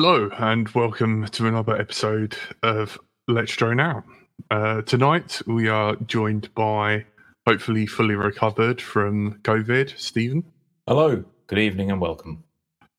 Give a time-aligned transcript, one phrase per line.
[0.00, 4.04] Hello, and welcome to another episode of Let's Drone Out.
[4.48, 7.04] Uh, tonight, we are joined by
[7.48, 10.44] hopefully fully recovered from COVID, Stephen.
[10.86, 11.24] Hello.
[11.48, 12.44] Good evening and welcome.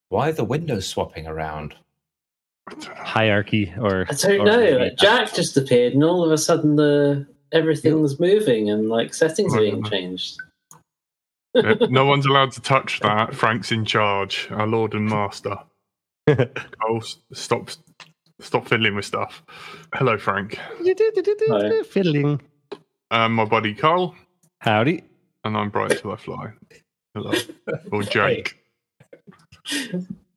[0.09, 1.73] Why are the windows swapping around?
[2.97, 4.78] Hierarchy or I don't or- know.
[4.80, 9.56] Like, Jack just appeared, and all of a sudden, the everything's moving and like settings
[9.56, 10.36] are being changed.
[11.56, 13.34] No one's allowed to touch that.
[13.34, 15.59] Frank's in charge, our Lord and Master.
[16.83, 17.69] oh, s- stop,
[18.39, 19.44] stop fiddling with stuff.
[19.94, 20.58] Hello, Frank.
[21.52, 21.83] Hi.
[21.83, 22.41] Fiddling.
[23.11, 24.16] Um, my buddy Carl,
[24.59, 25.03] Howdy.
[25.44, 26.52] and I'm Bright Till I Fly.
[27.16, 27.31] Hello,
[27.91, 28.57] or Jake.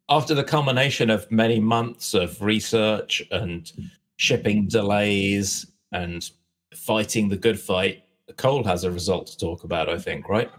[0.08, 3.70] After the culmination of many months of research and
[4.16, 6.30] shipping delays and
[6.74, 8.04] fighting the good fight,
[8.36, 10.50] Cole has a result to talk about, I think, right?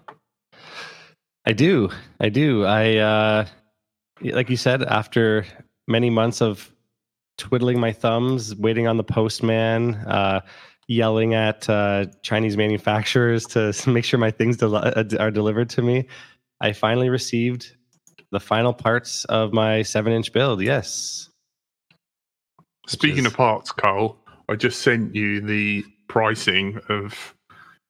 [1.45, 1.89] I do.
[2.19, 2.63] I do.
[2.65, 3.45] I uh
[4.23, 5.45] like you said, after
[5.87, 6.71] many months of
[7.37, 10.41] twiddling my thumbs, waiting on the postman, uh
[10.87, 16.07] yelling at uh Chinese manufacturers to make sure my things uh, are delivered to me,
[16.61, 17.71] I finally received
[18.31, 20.61] the final parts of my 7-inch build.
[20.61, 21.29] Yes.
[22.87, 24.17] Speaking is- of parts, Carl,
[24.49, 27.35] I just sent you the pricing of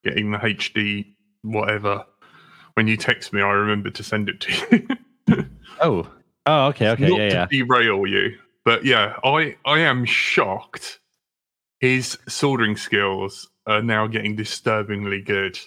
[0.04, 1.06] getting the HD
[1.44, 2.06] whatever.
[2.76, 5.46] When you text me, I remembered to send it to you.
[5.82, 6.08] Oh.
[6.46, 7.10] Oh, okay, okay.
[7.10, 7.46] Not Yeah, to yeah.
[7.66, 11.00] derail you, but yeah, I I am shocked.
[11.80, 15.60] His soldering skills are now getting disturbingly good.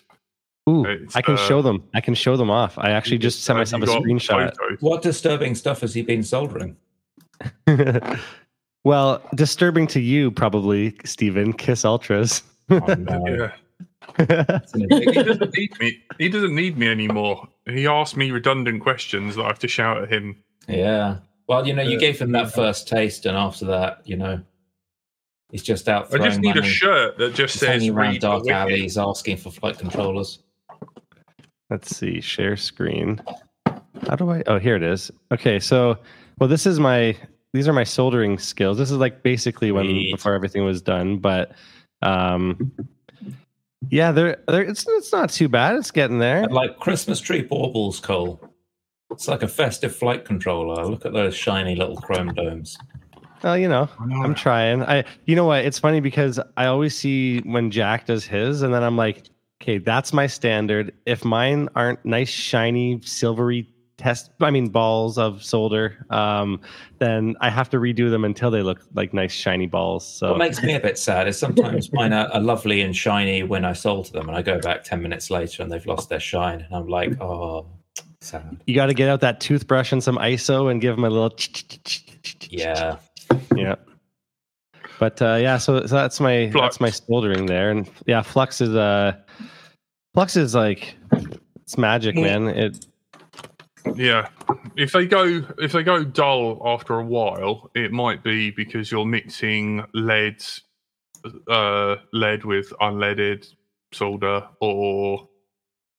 [0.68, 1.84] Ooh, It's, I can uh, show them.
[1.94, 2.76] I can show them off.
[2.78, 4.56] I actually just sent myself a screenshot.
[4.56, 4.78] photos?
[4.80, 6.76] What disturbing stuff has he been soldering?
[8.84, 11.52] well, disturbing to you, probably, Stephen.
[11.52, 12.42] Kiss Ultras.
[12.70, 13.24] Oh, no.
[13.26, 13.52] Yeah.
[14.18, 14.24] He
[15.22, 15.98] doesn't need me.
[16.18, 17.48] He doesn't need me anymore.
[17.66, 20.42] He asked me redundant questions that I have to shout at him.
[20.68, 21.18] Yeah.
[21.48, 24.40] Well, you know, you Uh, gave him that first taste, and after that, you know,
[25.50, 28.42] he's just out I just need a shirt that just He's says hanging around dark
[28.42, 30.40] Wiki." alleys asking for flight controllers.
[31.70, 32.20] Let's see.
[32.20, 33.20] Share screen.
[34.08, 34.42] How do I?
[34.46, 35.10] Oh, here it is.
[35.32, 35.98] Okay, so
[36.38, 37.16] well, this is my.
[37.52, 38.76] These are my soldering skills.
[38.76, 40.12] This is like basically when Sweet.
[40.12, 41.52] before everything was done, but
[42.02, 42.70] um,
[43.88, 45.76] yeah, they're, they're it's it's not too bad.
[45.76, 46.42] It's getting there.
[46.42, 48.45] And like Christmas tree baubles, Cole.
[49.10, 50.84] It's like a festive flight controller.
[50.84, 52.76] Look at those shiny little chrome domes.
[53.42, 54.22] Well, you know, I know.
[54.22, 54.82] I'm trying.
[54.82, 55.64] I you know what?
[55.64, 59.28] It's funny because I always see when Jack does his, and then I'm like,
[59.62, 60.92] okay, that's my standard.
[61.06, 63.68] If mine aren't nice, shiny, silvery
[63.98, 66.60] test, I mean balls of solder, um,
[66.98, 70.06] then I have to redo them until they look like nice, shiny balls.
[70.06, 73.42] So What makes me a bit sad is sometimes mine are, are lovely and shiny
[73.42, 76.20] when I sold them, and I go back 10 minutes later and they've lost their
[76.20, 76.60] shine.
[76.62, 77.66] And I'm like, oh,
[78.26, 78.60] sad.
[78.66, 81.34] you got to get out that toothbrush and some ISO and give them a little.
[82.50, 82.98] Yeah.
[83.54, 83.76] yeah.
[84.98, 86.64] But uh, yeah, so, so that's my Flux.
[86.64, 89.16] that's my soldering there, and yeah, flux is uh,
[90.14, 90.96] flux is like
[91.62, 92.48] it's magic, man.
[92.48, 92.86] It
[93.94, 94.28] Yeah,
[94.76, 99.04] if they go if they go dull after a while, it might be because you're
[99.04, 100.42] mixing lead,
[101.48, 103.52] uh, lead with unleaded
[103.92, 105.28] solder, or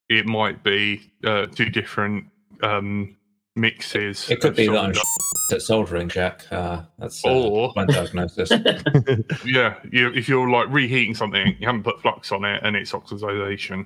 [0.10, 2.26] it might be uh, two different
[2.64, 3.16] um,
[3.56, 4.30] mixes.
[4.30, 4.94] It could be that I'm
[5.52, 6.46] at soldering, Jack.
[6.52, 8.50] Uh, that's uh, Or- my diagnosis.
[9.46, 12.92] yeah, you, if you're like reheating something, you haven't put flux on it, and it's
[12.92, 13.86] oxidization.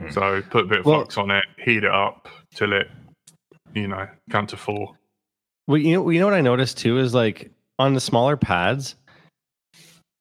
[0.00, 0.12] Mm.
[0.12, 2.88] So put a bit of Well- flux on it, heat it up till it,
[3.74, 4.96] you know, count to four.
[5.68, 8.96] Well, you know, you know what I noticed too is like on the smaller pads,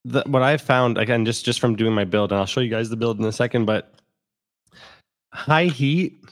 [0.06, 2.70] the, what I've found again, just just from doing my build, and I'll show you
[2.70, 3.96] guys the build in a second, but
[5.34, 6.24] high heat,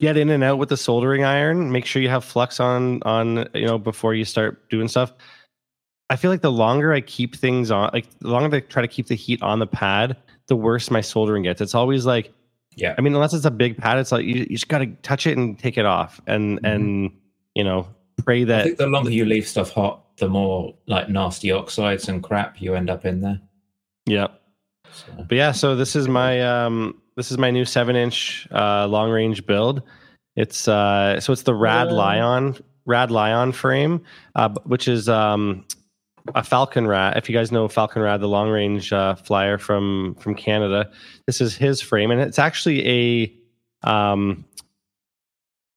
[0.00, 1.72] get in and out with the soldering iron.
[1.72, 5.12] Make sure you have flux on on you know before you start doing stuff.
[6.08, 8.88] I feel like the longer I keep things on, like the longer I try to
[8.88, 10.16] keep the heat on the pad,
[10.46, 11.60] the worse my soldering gets.
[11.60, 12.32] It's always like
[12.76, 12.94] Yeah.
[12.96, 15.26] I mean, unless it's a big pad, it's like you, you just got to touch
[15.26, 16.74] it and take it off, and Mhm.
[16.74, 17.10] and
[17.54, 17.88] you know
[18.24, 22.08] pray I that think the longer you leave stuff hot, the more like nasty oxides
[22.08, 23.40] and crap you end up in there.
[24.06, 24.28] yeah.
[24.92, 28.86] So, But yeah, so this is my um this is my new seven inch uh
[28.86, 29.82] long range build.
[30.36, 31.90] It's uh so it's the Rad.
[31.90, 34.02] Lion Rad Lion frame,
[34.34, 35.64] uh, which is um
[36.34, 37.16] a Falcon Rad.
[37.16, 40.90] If you guys know Falcon Rad, the long range uh, flyer from from Canada,
[41.26, 44.44] this is his frame, and it's actually a um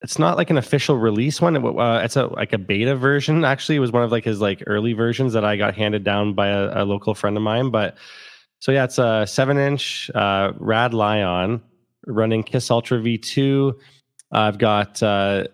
[0.01, 1.55] it's not like an official release one.
[1.55, 3.43] It, uh, it's a like a beta version.
[3.43, 6.33] Actually, it was one of like his like early versions that I got handed down
[6.33, 7.69] by a, a local friend of mine.
[7.69, 7.97] But
[8.59, 11.61] so yeah, it's a seven inch uh, Rad Lion
[12.05, 13.73] running Kiss Ultra V2.
[14.31, 15.45] I've got uh,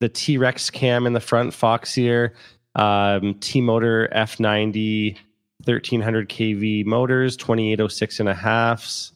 [0.00, 2.32] the T Rex cam in the front, Foxeer,
[2.74, 5.16] um, T Motor F90
[5.64, 9.12] 1300 kV motors, 2806 and a halfs,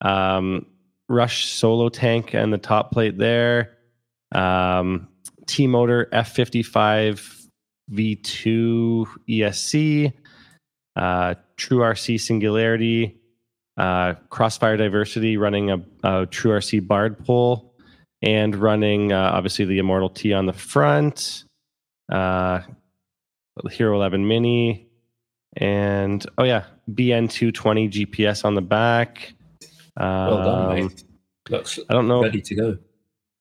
[0.00, 0.66] um,
[1.08, 3.76] Rush solo tank and the top plate there,
[4.32, 5.06] um,
[5.46, 7.46] T Motor F55
[7.92, 10.12] V2 ESC,
[10.96, 13.16] uh, True RC Singularity,
[13.76, 17.74] uh, Crossfire Diversity running a, a True RC Bard pole,
[18.22, 21.44] and running uh, obviously the Immortal T on the front,
[22.10, 22.60] uh,
[23.70, 24.88] Hero 11 Mini,
[25.56, 29.32] and oh yeah, BN220 GPS on the back.
[29.96, 31.04] well done, Um, mate.
[31.50, 32.22] Looks I don't know.
[32.22, 32.78] ready to go.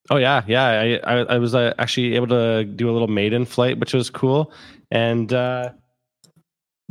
[0.10, 0.66] Oh yeah, yeah.
[0.66, 4.10] I I, I was uh, actually able to do a little maiden flight, which was
[4.10, 4.52] cool.
[4.92, 5.70] And uh,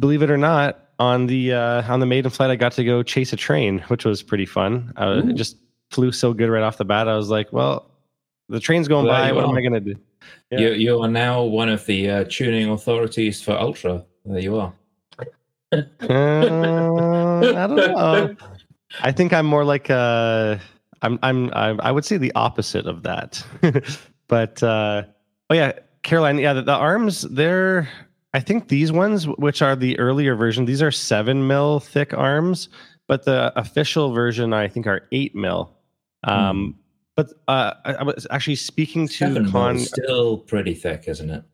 [0.00, 3.02] believe it or not, on the uh, on the maiden flight, I got to go
[3.02, 4.92] chase a train, which was pretty fun.
[4.96, 5.32] I Ooh.
[5.32, 5.56] just
[5.90, 7.08] flew so good right off the bat.
[7.08, 7.90] I was like, well,
[8.48, 9.32] the train's going Well, by.
[9.32, 9.56] What am.
[9.56, 9.96] I gonna do?
[10.52, 10.60] Yeah.
[10.60, 14.04] You you are now one of the uh, tuning authorities for Ultra.
[14.24, 14.72] There you are.
[15.72, 15.82] Uh,
[17.40, 18.36] I don't know.
[19.00, 20.58] I think I'm more like uh
[21.00, 23.44] I'm I'm I, I would say the opposite of that.
[24.28, 25.02] but uh
[25.50, 25.72] oh yeah,
[26.02, 27.88] Caroline, yeah, the, the arms they're
[28.34, 32.68] I think these ones which are the earlier version, these are 7 mil thick arms,
[33.06, 35.76] but the official version I think are 8 mil.
[36.24, 36.78] Um
[37.14, 41.30] but uh I, I was actually speaking to Seven Con mil, still pretty thick, isn't
[41.30, 41.44] it?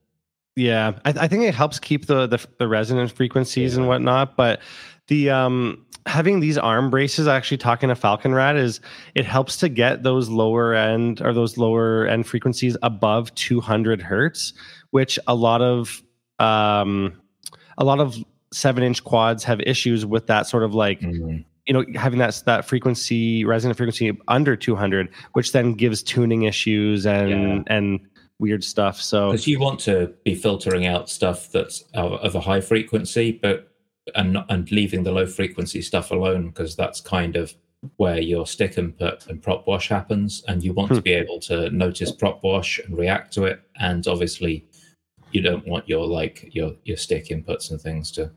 [0.57, 4.37] yeah, I, I think it helps keep the, the the resonance frequencies and whatnot.
[4.37, 4.61] But
[5.07, 8.81] the um having these arm braces, actually talking to Falcon Rad, is
[9.15, 14.53] it helps to get those lower end or those lower end frequencies above 200 hertz,
[14.91, 16.03] which a lot of
[16.39, 17.13] um
[17.79, 18.17] a lot of
[18.53, 21.45] seven inch quads have issues with that sort of like Mhm.
[21.67, 27.07] you know having that that frequency resonant frequency under 200 which then gives tuning issues
[27.07, 27.63] and Yeah.
[27.77, 28.01] and
[28.39, 32.41] weird stuff so Because you want to be filtering out stuff that's of, of a
[32.41, 33.69] high frequency, but
[34.15, 37.53] and and leaving the low frequency stuff alone because that's kind of
[37.97, 40.95] where your stick input and prop wash happens, and you want Hmm.
[40.97, 43.61] to be able to notice prop wash and react to it.
[43.81, 44.65] And obviously,
[45.33, 48.31] you don't want your like your your stick inputs and things to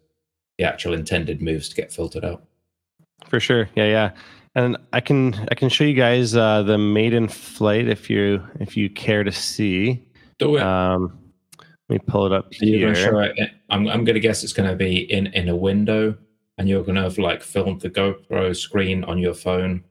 [0.57, 2.43] the actual intended moves to get filtered out.
[3.27, 3.69] For sure.
[3.75, 4.11] Yeah, yeah.
[4.55, 8.75] And I can I can show you guys uh, the maiden flight if you if
[8.75, 10.05] you care to see.
[10.39, 10.61] Do it.
[10.61, 11.21] Um,
[11.91, 13.51] let me pull it up Are you going to here.
[13.69, 16.15] I'm, I'm going to guess it's going to be in, in a window,
[16.57, 19.83] and you're going to have like filmed the GoPro screen on your phone.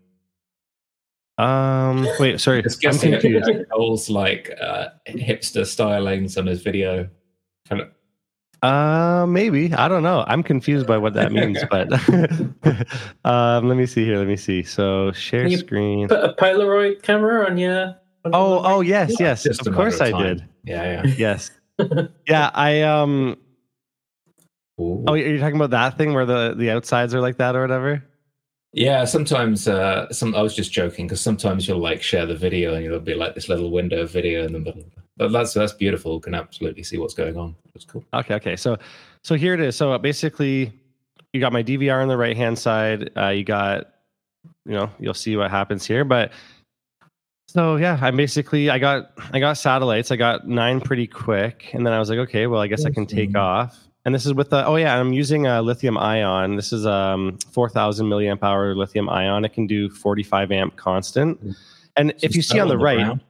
[1.40, 3.48] Um, wait, sorry, Just I'm guessing confused.
[3.48, 7.08] at Cole's like uh, hipster stylings on his video.
[7.69, 7.88] Kind of,
[8.62, 10.24] Uh, maybe I don't know.
[10.26, 11.91] I'm confused by what that means, but
[13.24, 14.19] um, let me see here.
[14.19, 14.62] Let me see.
[14.62, 16.08] So share Can you screen.
[16.08, 17.96] Put a Polaroid camera on your.
[18.24, 19.43] on Oh, your- oh yes, yes.
[19.43, 20.44] just Of matter course I did.
[20.65, 21.15] Yeah, yeah.
[21.17, 21.50] Yes.
[22.29, 23.38] Yeah, I um.
[24.79, 25.05] Ooh.
[25.06, 28.05] Oh, you're talking about that thing where the the outsides are like that or whatever.
[28.72, 32.74] Yeah, sometimes uh, some I was just joking because sometimes you'll like share the video
[32.74, 34.84] and you'll be like this little window of video in the middle.
[35.17, 36.15] But that's that's beautiful.
[36.15, 37.56] You can absolutely see what's going on.
[37.74, 38.05] That's cool.
[38.15, 38.56] Okay, okay.
[38.56, 38.79] So
[39.24, 39.74] so here it is.
[39.74, 40.72] So uh, basically
[41.32, 43.10] you got my DVR on the right hand side.
[43.17, 43.89] Uh, you got
[44.65, 46.32] you know, you'll see what happens here, but
[47.48, 50.12] so yeah, I basically I got I got satellites.
[50.12, 52.91] I got 9 pretty quick and then I was like, okay, well, I guess I
[52.91, 53.90] can take off.
[54.10, 56.56] And this is with the oh yeah, I'm using a lithium ion.
[56.56, 59.44] This is um 4000 milliamp hour lithium ion.
[59.44, 61.38] It can do 45 amp constant.
[61.94, 63.20] And if you see snow on the right, ground.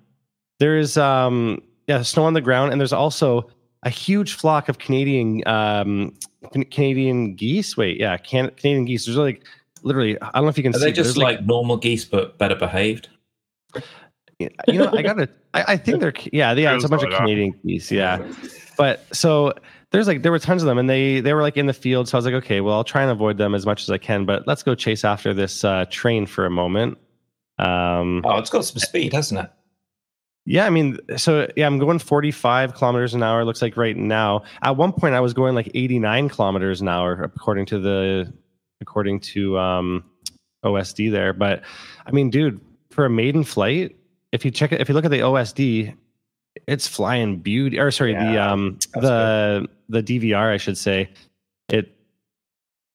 [0.59, 3.51] there is um yeah snow on the ground and there's also
[3.83, 6.15] a huge flock of canadian um
[6.71, 9.45] canadian geese wait yeah can- canadian geese there's like
[9.83, 11.77] literally i don't know if you can Are see they but just there's, like, normal
[11.77, 13.09] geese but better behaved?
[14.39, 17.59] you know i gotta I, I think they're yeah yeah it's a bunch of canadian
[17.67, 18.27] geese yeah
[18.77, 19.53] but so
[19.93, 22.09] there's like there were tons of them and they they were like in the field
[22.09, 23.99] so i was like okay well i'll try and avoid them as much as i
[23.99, 26.97] can but let's go chase after this uh train for a moment
[27.59, 29.51] Um, Oh, it's got some speed, hasn't it?
[30.47, 33.45] yeah, I mean, so yeah, I'm going 45 kilometers an hour.
[33.45, 34.43] Looks like right now.
[34.63, 38.33] At one point, I was going like 89 kilometers an hour, according to the
[38.81, 40.03] according to um,
[40.65, 41.35] OSD there.
[41.35, 41.63] But
[42.07, 42.59] I mean, dude,
[42.91, 43.95] for a maiden flight,
[44.33, 45.95] if you check it, if you look at the OSD,
[46.67, 47.79] it's flying beauty.
[47.79, 51.11] Or sorry, the um the the DVR, I should say.
[51.69, 51.95] It.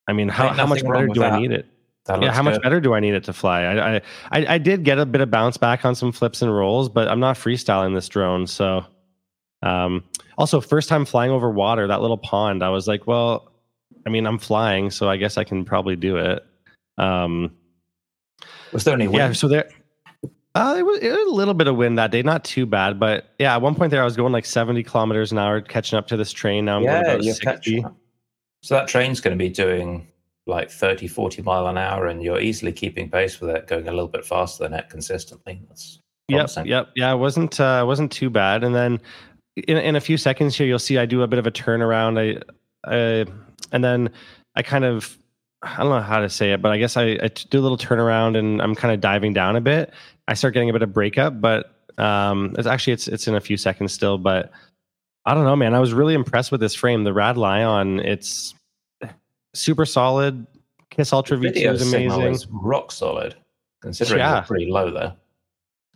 [0.07, 1.67] I mean, how, how much better do I need it?
[2.05, 3.63] That yeah, how much better do I need it to fly?
[3.63, 6.55] I, I I I did get a bit of bounce back on some flips and
[6.55, 8.45] rolls, but I'm not freestyling this drone.
[8.45, 8.85] So,
[9.63, 10.03] um,
[10.37, 12.63] also first time flying over water, that little pond.
[12.63, 13.51] I was like, well,
[14.05, 16.45] I mean, I'm flying, so I guess I can probably do it.
[16.99, 17.51] Um,
[18.71, 19.17] Was there any wind?
[19.17, 19.67] yeah, so there.
[20.55, 22.99] Uh, it was, it was a little bit of wind that day, not too bad,
[22.99, 25.97] but yeah, at one point there I was going like 70 kilometers an hour, catching
[25.99, 26.65] up to this train.
[26.65, 27.45] Now I'm going about 60.
[27.45, 27.95] catching.
[28.63, 30.07] So that train's going to be doing
[30.47, 33.91] like 30, 40 mile an hour, and you're easily keeping pace with it, going a
[33.91, 35.61] little bit faster than it consistently.
[35.67, 37.13] That's Yep, yep, yeah.
[37.13, 38.63] It wasn't uh, wasn't too bad.
[38.63, 38.99] And then
[39.67, 42.17] in in a few seconds here, you'll see I do a bit of a turnaround.
[42.17, 42.41] I,
[42.91, 43.25] I
[43.71, 44.09] and then
[44.55, 45.17] I kind of
[45.61, 47.77] I don't know how to say it, but I guess I, I do a little
[47.77, 49.93] turnaround and I'm kind of diving down a bit.
[50.27, 53.41] I start getting a bit of breakup, but um, it's actually it's it's in a
[53.41, 54.17] few seconds still.
[54.17, 54.51] But
[55.25, 55.73] I don't know, man.
[55.73, 57.03] I was really impressed with this frame.
[57.03, 58.53] The Rad Lion, it's
[59.53, 60.45] super solid.
[60.91, 62.21] Kiss Ultra V2 Video is amazing.
[62.33, 63.35] is rock solid,
[63.81, 64.35] considering Yeah.
[64.35, 65.13] you're pretty low there.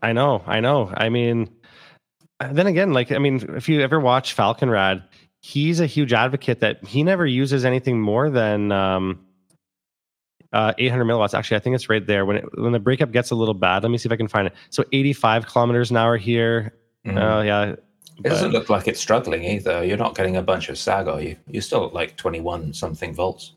[0.01, 0.91] I know, I know.
[0.95, 1.49] I mean,
[2.39, 5.03] then again, like, I mean, if you ever watch Falcon Rad,
[5.41, 9.25] he's a huge advocate that he never uses anything more than um,
[10.53, 11.37] uh, 800 milliwatts.
[11.37, 12.25] Actually, I think it's right there.
[12.25, 14.27] When it, when the breakup gets a little bad, let me see if I can
[14.27, 14.53] find it.
[14.69, 16.73] So 85 kilometers an hour here.
[17.07, 17.75] Oh yeah,
[18.23, 19.83] it doesn't look like it's struggling either.
[19.83, 21.37] You're not getting a bunch of sag, are you?
[21.47, 23.55] You're still at like 21 something volts.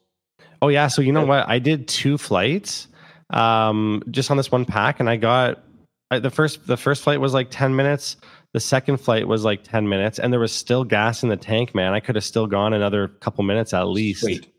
[0.61, 1.49] Oh yeah, so you know what?
[1.49, 2.87] I did two flights,
[3.31, 5.65] um, just on this one pack, and I got
[6.13, 6.67] I, the first.
[6.67, 8.17] The first flight was like ten minutes.
[8.53, 11.75] The second flight was like ten minutes, and there was still gas in the tank.
[11.75, 14.21] Man, I could have still gone another couple minutes at least.
[14.21, 14.53] Sweet.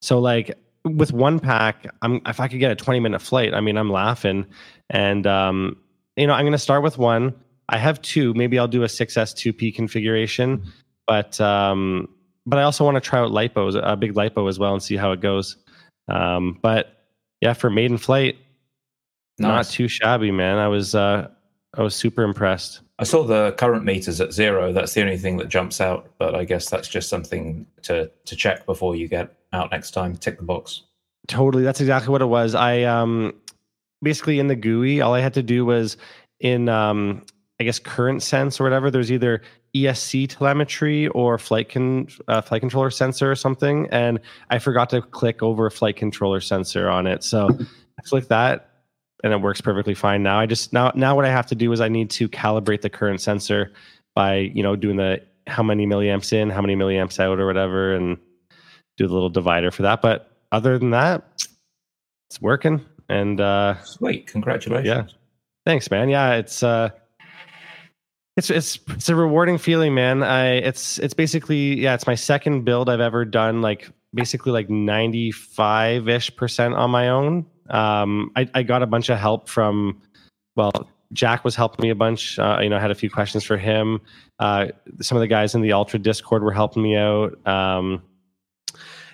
[0.00, 3.60] So like with one pack, I'm if I could get a 20 minute flight, I
[3.60, 4.46] mean I'm laughing.
[4.90, 5.76] And um,
[6.16, 7.34] you know, I'm gonna start with one.
[7.68, 8.32] I have two.
[8.34, 10.72] Maybe I'll do a 6S2P configuration,
[11.06, 12.08] but um,
[12.46, 14.96] but I also want to try out lipos, a big lipo as well, and see
[14.96, 15.56] how it goes.
[16.08, 17.06] Um, but
[17.40, 18.36] yeah, for maiden flight,
[19.38, 20.58] not too shabby, man.
[20.58, 21.28] I was uh,
[21.74, 22.80] I was super impressed.
[22.98, 24.72] I saw the current meters at zero.
[24.72, 28.36] That's the only thing that jumps out, but I guess that's just something to to
[28.36, 30.16] check before you get out next time.
[30.16, 30.82] Tick the box.
[31.26, 31.64] Totally.
[31.64, 32.54] That's exactly what it was.
[32.54, 33.34] I um
[34.02, 35.96] basically in the GUI, all I had to do was
[36.40, 37.24] in um
[37.58, 39.40] I guess current sense or whatever, there's either
[39.74, 43.88] ESC telemetry or flight con uh, flight controller sensor or something.
[43.90, 44.20] And
[44.50, 47.24] I forgot to click over flight controller sensor on it.
[47.24, 48.70] So I click that
[49.24, 50.38] and it works perfectly fine now.
[50.38, 52.90] I just now now what I have to do is I need to calibrate the
[52.90, 53.72] current sensor
[54.14, 57.94] by, you know, doing the how many milliamps in, how many milliamps out or whatever
[57.94, 58.18] and
[58.96, 60.02] do the little divider for that.
[60.02, 61.24] But other than that,
[62.28, 62.84] it's working.
[63.08, 64.86] And uh Sweet, congratulations.
[64.86, 65.04] Yeah.
[65.64, 66.08] thanks, man.
[66.08, 66.90] Yeah, it's uh
[68.36, 70.22] it's it's it's a rewarding feeling, man.
[70.22, 74.68] I it's it's basically yeah, it's my second build I've ever done like basically like
[74.68, 77.46] 95-ish percent on my own.
[77.70, 80.00] Um I, I got a bunch of help from
[80.56, 80.72] well,
[81.12, 82.38] Jack was helping me a bunch.
[82.38, 84.00] Uh, you know, I had a few questions for him.
[84.38, 84.68] Uh,
[85.00, 87.46] some of the guys in the Ultra Discord were helping me out.
[87.46, 88.02] Um,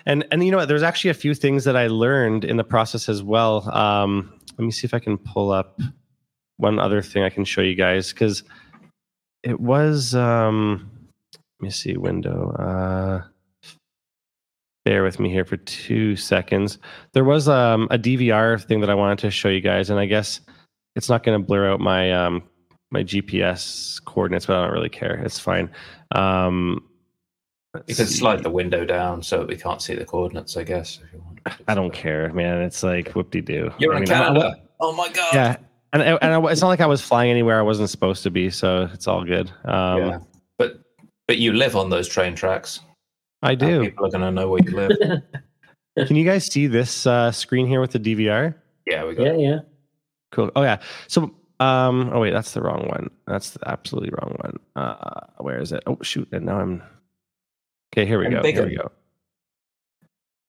[0.05, 0.67] and and you know what?
[0.67, 3.69] There's actually a few things that I learned in the process as well.
[3.75, 5.79] Um, let me see if I can pull up
[6.57, 8.43] one other thing I can show you guys because
[9.43, 10.15] it was.
[10.15, 10.89] Um,
[11.59, 12.51] let me see window.
[12.51, 13.27] Uh,
[14.85, 16.77] bear with me here for two seconds.
[17.13, 20.05] There was um, a DVR thing that I wanted to show you guys, and I
[20.05, 20.41] guess
[20.95, 22.43] it's not going to blur out my um,
[22.91, 25.15] my GPS coordinates, but I don't really care.
[25.15, 25.69] It's fine.
[26.11, 26.83] Um,
[27.73, 28.17] let's You can see.
[28.19, 30.99] slide the window down so we can't see the coordinates, I guess.
[31.03, 31.39] If you want.
[31.67, 32.61] I don't care, man.
[32.61, 33.71] It's like whoop de doo.
[33.79, 34.55] You're in Canada.
[34.79, 35.33] Oh my god.
[35.33, 35.55] Yeah,
[35.93, 38.49] and and I, it's not like I was flying anywhere I wasn't supposed to be,
[38.49, 39.51] so it's all good.
[39.65, 40.19] Um, yeah.
[40.57, 40.81] But
[41.27, 42.79] but you live on those train tracks.
[43.41, 43.81] I How do.
[43.81, 45.21] People are going to know where you live.
[46.07, 48.55] Can you guys see this uh, screen here with the DVR?
[48.87, 49.23] yeah, we got.
[49.25, 49.39] yeah, it.
[49.39, 49.59] yeah.
[50.31, 50.51] Cool.
[50.55, 50.79] Oh yeah.
[51.07, 51.23] So
[51.59, 52.09] um.
[52.13, 53.09] Oh wait, that's the wrong one.
[53.27, 54.57] That's the absolutely wrong one.
[54.75, 55.83] Uh, where is it?
[55.85, 56.27] Oh shoot!
[56.31, 56.81] And now I'm.
[57.93, 58.41] Okay, here we And go.
[58.43, 58.91] Here we go.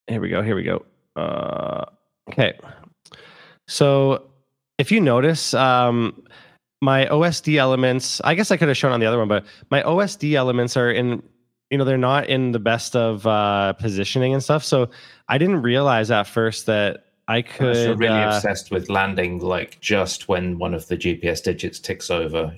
[0.06, 0.42] Here we go.
[0.42, 0.84] Here we go.
[1.14, 1.84] Uh,
[2.30, 2.58] okay.
[3.68, 4.30] So
[4.78, 6.24] if you notice, um,
[6.84, 8.20] my OSD elements.
[8.22, 10.90] I guess I could have shown on the other one, but my OSD elements are
[10.90, 11.22] in.
[11.70, 14.62] You know, they're not in the best of uh, positioning and stuff.
[14.62, 14.90] So
[15.28, 19.80] I didn't realize at first that I Unless you're really uh, obsessed with landing, like
[19.80, 22.54] just when one of the GPS digits ticks over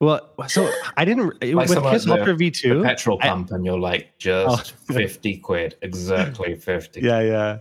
[0.00, 2.82] well, so I didn't Like with someone Kiss at Ultra V2.
[2.84, 4.92] petrol I- pump, and you're like just Oh.
[4.94, 7.00] fifty quid, exactly fifty.
[7.00, 7.58] Yeah, yeah.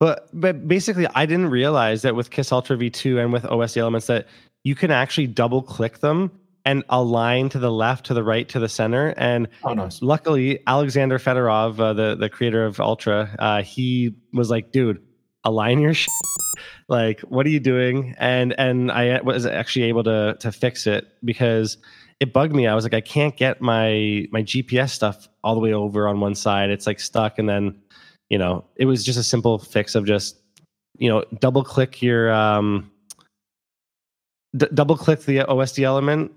[0.00, 4.06] But but basically, I didn't realize that with Kiss Ultra V2 and with OSD elements
[4.08, 4.26] that
[4.64, 6.30] you can actually double click them
[6.66, 9.12] and align to the left, to the right, to the center.
[9.18, 10.00] And Oh, nice.
[10.00, 15.02] luckily, Alexander Fedorov, uh, the the creator of Ultra, uh, he was like, "Dude,
[15.44, 16.10] align your shit.
[16.88, 21.06] Like, what are you doing?" And and I was actually able to to fix it
[21.24, 21.78] because
[22.20, 22.66] it bugged me.
[22.66, 26.20] I was like, I can't get my my GPS stuff all the way over on
[26.20, 26.70] one side.
[26.70, 27.76] It's like stuck, and then
[28.30, 30.40] you know, it was just a simple fix of just
[30.98, 32.90] you know double click your um
[34.56, 36.32] d- double click the OSD element,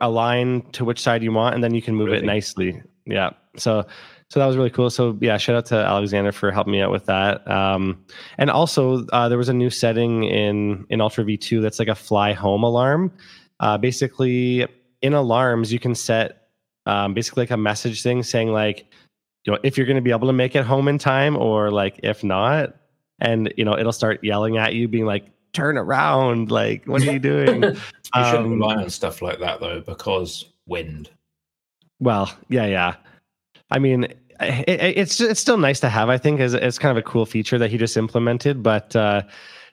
[0.00, 2.82] align to which side you want, and then you can move it nicely.
[3.06, 3.30] Yeah.
[3.56, 3.86] So
[4.32, 4.88] so that was really cool.
[4.88, 7.46] So yeah, shout out to Alexander for helping me out with that.
[7.50, 8.02] Um,
[8.38, 11.94] and also uh, there was a new setting in in Ultra V2 that's like a
[11.94, 13.12] fly home alarm.
[13.60, 14.66] Uh, basically,
[15.02, 16.48] in alarms you can set
[16.86, 18.86] um, basically like a message thing saying like
[19.44, 21.70] you know if you're going to be able to make it home in time or
[21.70, 22.74] like if not
[23.20, 27.12] and you know it'll start yelling at you being like turn around like what are
[27.12, 27.62] you doing
[28.14, 31.10] You shouldn't Um, rely on stuff like that though, because wind.
[32.00, 32.94] well yeah yeah
[33.72, 36.96] i mean it, it- it's it's still nice to have i think as it's kind
[36.96, 39.22] of a cool feature that he just implemented but uh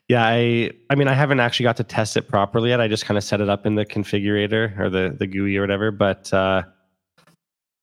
[0.07, 2.81] yeah i i mean i haven't actually got to test it properly yet.
[2.81, 5.61] I just kind of set it up in the configurator or the the gui or
[5.61, 6.63] whatever but uh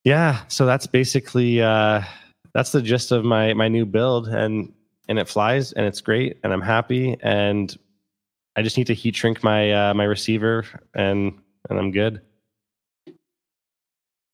[0.05, 2.03] yeah so that's basically uh
[2.55, 4.73] that's the gist of my my new build and
[5.09, 7.77] and it flies and it's great and i'm happy and
[8.57, 12.21] i just need to heat shrink my uh my receiver and and i'm good.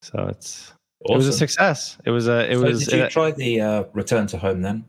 [0.02, 0.72] So it's
[1.08, 3.60] it was a success it was a it so was did you it- try the
[3.60, 4.84] uh, return to home then?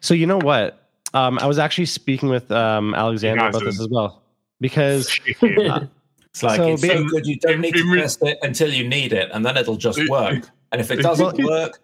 [0.00, 3.88] so you know what um i was actually speaking with um alexander about this as
[3.90, 4.22] well
[4.60, 5.86] because Yeah.
[6.34, 8.88] It's like So it's so good you don't need to in test it until you
[8.88, 10.48] need it, and then it'll just work.
[10.72, 11.78] And if it doesn't work,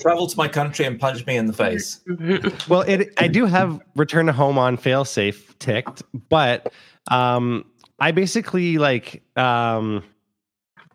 [0.00, 2.00] travel to my country and punch me in the face.
[2.68, 6.72] Well, it I do have return to home on failsafe ticked, but
[7.10, 7.66] um
[7.98, 10.02] I basically like um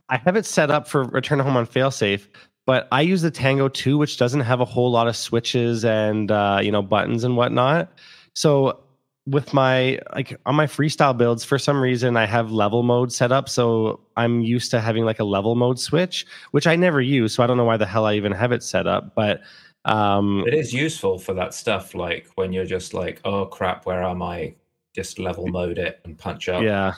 [0.10, 2.28] I have it set up for return home on failsafe,
[2.66, 6.32] but I use the Tango 2 which doesn't have a whole lot of switches and
[6.32, 7.92] uh you know buttons and whatnot.
[8.36, 8.80] So
[9.26, 13.32] with my like on my freestyle builds for some reason I have level mode set
[13.32, 17.34] up so I'm used to having like a level mode switch which I never use
[17.34, 19.42] so I don't know why the hell I even have it set up but
[19.86, 24.04] um It is useful for that stuff, like when you're just like, oh crap, where
[24.04, 24.56] am I?
[24.94, 26.64] Just level mode it and punch up.
[26.64, 26.94] Yeah.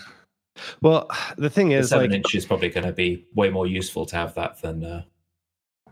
[0.82, 3.68] Well, the thing The is, seven like, inch is probably going to be way more
[3.68, 5.04] useful to have that than uh,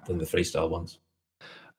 [0.08, 1.00] than the freestyle ones.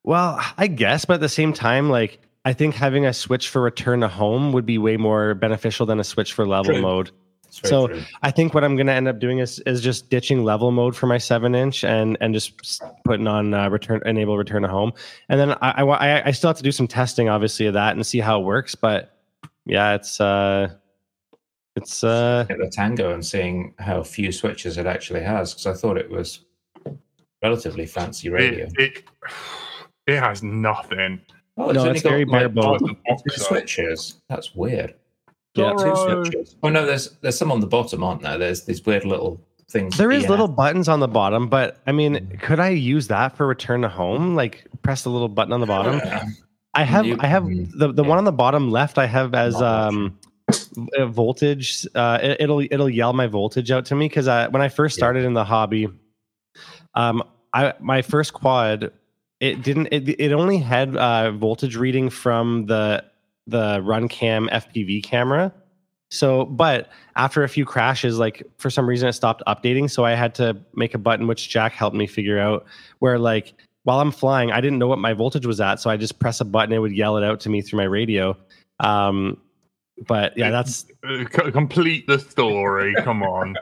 [0.02, 3.62] well, I guess, but at the same time, like, I think having a switch for
[3.62, 6.82] return to home would be way more beneficial than a switch for level True.
[6.82, 7.10] mode.
[7.50, 8.02] So, true.
[8.22, 10.96] I think what I'm going to end up doing is is just ditching level mode
[10.96, 14.92] for my seven inch and and just putting on uh, return enable return to home,
[15.28, 17.94] and then I, I I I still have to do some testing, obviously, of that
[17.94, 18.74] and see how it works.
[18.74, 19.16] But
[19.66, 20.74] yeah, it's uh,
[21.76, 25.74] it's uh, at the Tango and seeing how few switches it actually has because I
[25.80, 26.40] thought it was
[27.42, 28.66] relatively fancy radio.
[28.66, 29.04] it, it,
[30.06, 31.20] it has nothing.
[31.56, 32.80] oh, No, it's very bare like, bones.
[32.80, 34.20] two switches.
[34.28, 34.94] That's weird.
[35.54, 36.56] Yeah, Two switches.
[36.62, 38.38] Oh no, there's there's some on the bottom, aren't there?
[38.38, 39.96] There's these weird little things.
[39.96, 40.30] There is Yeah.
[40.30, 43.88] little buttons on the bottom, but I mean, could I use that for return to
[43.88, 44.34] home?
[44.34, 45.98] Like press the little button on the bottom.
[46.04, 46.24] Yeah.
[46.74, 48.08] I have You- I have mm, the the yeah.
[48.08, 48.98] one on the bottom left.
[48.98, 50.18] I have as Not um
[51.06, 51.86] voltage.
[51.94, 54.96] Uh, it, it'll it'll yell my voltage out to me because I when I first
[54.96, 55.00] Yeah.
[55.00, 55.88] started in the hobby,
[56.94, 58.92] um, I my first quad
[59.40, 63.04] it didn't it, it only had uh voltage reading from the
[63.46, 65.52] the run cam FPV camera.
[66.10, 69.90] So, but after a few crashes, like for some reason it stopped updating.
[69.90, 72.64] So I had to make a button, which Jack helped me figure out,
[73.00, 75.80] where like while I'm flying, I didn't know what my voltage was at.
[75.80, 77.84] So I just press a button, it would yell it out to me through my
[77.84, 78.36] radio.
[78.80, 79.38] Um,
[80.06, 82.94] but yeah, that's Uh, c- complete the story.
[83.02, 83.56] Come on.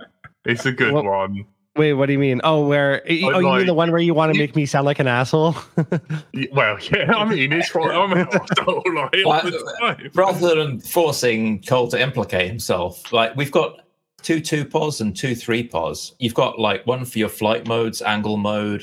[0.44, 1.44] It's a good Well- one.
[1.76, 2.40] wait, what do you mean?
[2.44, 4.98] Oh, where oh, you mean the one where you want to make me sound like
[4.98, 5.54] an asshole?
[6.52, 7.90] Well, yeah, I mean, it's right.
[7.94, 10.10] I mean, I don't like it all the time.
[10.14, 13.80] Rather than forcing Cole to implicate himself, like we've got
[14.22, 16.14] two two pos and two three pos.
[16.18, 18.82] You've got like one for your flight modes, angle mode,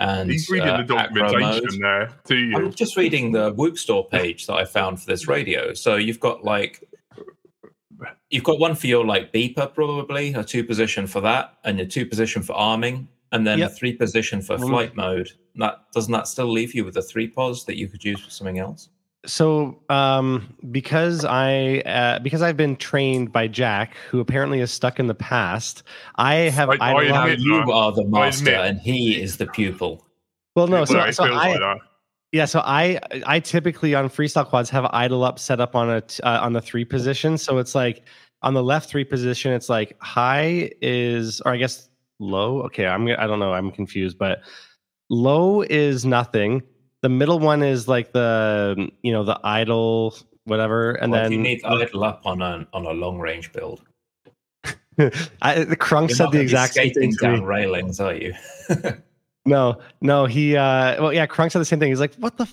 [0.00, 2.56] and He's reading uh, the acro documentation there to you.
[2.56, 5.74] I'm just reading the Whoop Store page that I found for this radio.
[5.74, 6.82] So you've got like
[8.30, 11.86] you've got one for your like beeper, probably a two position for that, and a
[11.86, 13.70] two position for arming, and then Yep.
[13.70, 14.68] a three position for Mm.
[14.68, 15.30] flight mode.
[15.56, 18.30] That doesn't that still leave you with a three pos that you could use for
[18.30, 18.88] something else?
[19.26, 24.98] So um, because I uh, because I've been trained by Jack, who apparently is stuck
[24.98, 25.82] in the past.
[26.16, 29.46] I have I- I idolized- Now admit- you are the master, and he is the
[29.46, 30.06] pupil.
[30.56, 31.78] well, no, Well, so, so I like
[32.32, 36.00] yeah, so I I typically on freestyle quads have idle up set up on a
[36.00, 37.36] t- uh, on the three position.
[37.36, 38.04] So it's like
[38.42, 41.88] on the left three position, it's like high is or I guess
[42.20, 42.62] low.
[42.62, 44.42] Okay, I'm I don't know, I'm confused, but
[45.10, 46.62] low is nothing.
[47.02, 51.38] The middle one is like the you know the idle whatever, and Well, then you
[51.38, 53.82] need idle up on a on a long range build.
[55.40, 57.36] I, the Crunk You're said the exact same thing to me.
[57.36, 58.34] down railings, are you?
[59.46, 61.88] No, no, he uh well yeah, Crunk said the same thing.
[61.88, 62.52] He's like, What the f-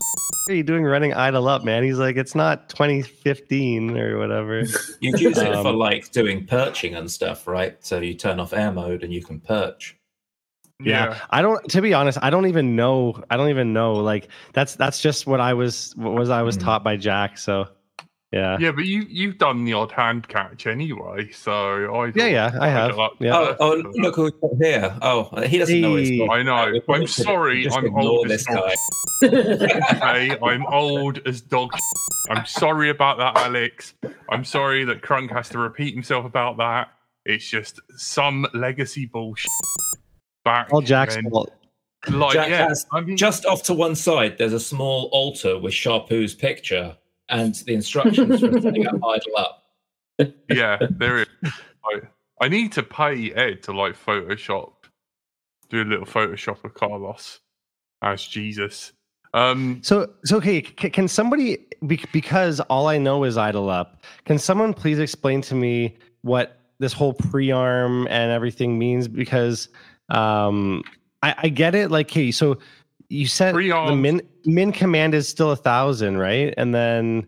[0.50, 1.84] are you doing running idle up, man?
[1.84, 4.62] He's like, It's not 2015 or whatever.
[5.02, 7.76] you use it for Um, like doing perching and stuff, right?
[7.86, 9.97] So you turn off air mode and you can perch.
[10.80, 11.20] Yeah.
[11.30, 13.22] I don't to be honest, I don't even know.
[13.30, 13.94] I don't even know.
[13.94, 16.62] Like that's that's just what I was what was I was Hmm.
[16.64, 17.38] taught by Jack.
[17.38, 17.68] So
[18.32, 18.58] yeah.
[18.60, 22.68] Yeah, but you you've done the odd hand catch anyway, so I Yeah, yeah, I
[22.68, 22.96] have.
[23.20, 23.38] Yeah.
[23.38, 24.94] Oh, oh, look who's here.
[25.02, 26.18] Oh, he doesn't know he's Hey.
[26.28, 26.80] got I know.
[26.90, 27.68] I'm sorry.
[27.72, 28.70] I'm old this as dog.
[28.70, 28.76] guy.
[29.30, 31.72] Okay, I'm old as dog.
[32.30, 33.94] I'm sorry about that, Alex.
[34.30, 36.90] I'm sorry that Crunk has to repeat himself about that.
[37.26, 39.50] It's just some legacy bullshit.
[40.48, 41.54] Back All Jack's when- fault.
[42.10, 45.60] Like, Jack yeah, has I mean, Just off to one side, there's a small altar
[45.60, 46.96] with Sharpoo's picture
[47.28, 49.64] and the instructions for setting up idle up.
[50.50, 51.28] yeah, there is.
[51.44, 52.00] I,
[52.40, 54.72] I need to pay Ed to like Photoshop,
[55.70, 57.40] do a little Photoshop of Carlos
[58.04, 58.94] as Jesus.
[59.34, 61.58] Um, So, so okay, c- can somebody
[62.14, 64.02] because all I know is idle up?
[64.26, 69.08] Can someone please explain to me what this whole pre-arm and everything means?
[69.10, 69.68] Because
[70.10, 70.84] um,
[71.24, 71.92] I, I get it.
[71.92, 72.58] Like, hey, so
[73.10, 76.54] you said the min min command is still a thousand, right?
[76.58, 77.28] And then,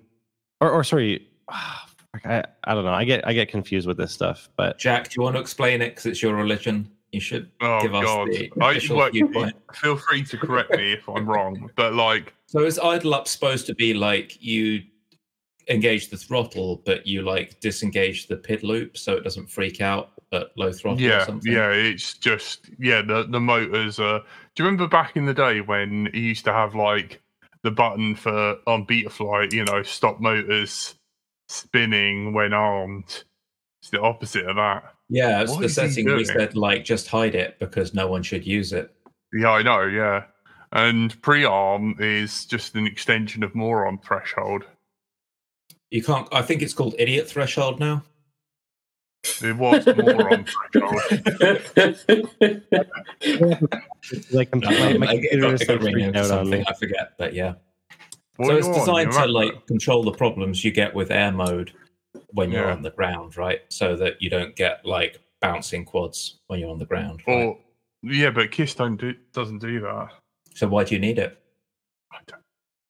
[0.61, 2.93] or or sorry, I, I don't know.
[2.93, 5.81] I get I get confused with this stuff, but Jack, do you want to explain
[5.81, 6.89] it because it's your religion?
[7.11, 9.55] You should oh give us God, the I, official look, viewpoint.
[9.73, 13.65] feel free to correct me if I'm wrong, but like, So is idle up supposed
[13.67, 14.83] to be like you
[15.69, 20.11] engage the throttle, but you like disengage the PID loop so it doesn't freak out
[20.31, 21.51] at low throttle or yeah, something?
[21.51, 23.01] yeah, it's just yeah.
[23.01, 23.99] The the motors.
[23.99, 24.19] Uh,
[24.55, 27.21] do you remember back in the day when you used to have like
[27.63, 29.53] the button for on Betaflight?
[29.53, 30.95] You know, stop motors
[31.47, 33.23] spinning when armed.
[33.81, 34.93] It's the opposite of that.
[35.09, 38.45] Yeah, it's What the setting we said like just hide it because no one should
[38.45, 38.93] use it.
[39.33, 39.83] Yeah, I know.
[39.83, 40.25] Yeah,
[40.71, 44.65] and pre-arm is just an extension of moron threshold.
[45.89, 48.03] You can't I think it's called idiot threshold now.
[49.41, 52.31] It was moron threshold.
[54.31, 56.65] like I'm, my, my I- it computer got- is like ringing out on something, me.
[56.67, 57.53] I forget, but yeah.
[58.37, 61.73] What so it's designed to at- like control the problems you get with air mode
[62.31, 62.71] when you're Yeah.
[62.73, 63.61] on the ground, right?
[63.69, 67.21] So that you don't get like bouncing quads when you're on the ground.
[67.27, 67.45] right?
[67.47, 67.57] Or
[68.03, 70.09] yeah, but Kiss don't do doesn't do that.
[70.55, 71.37] So why do you need it?
[72.11, 72.41] I don't,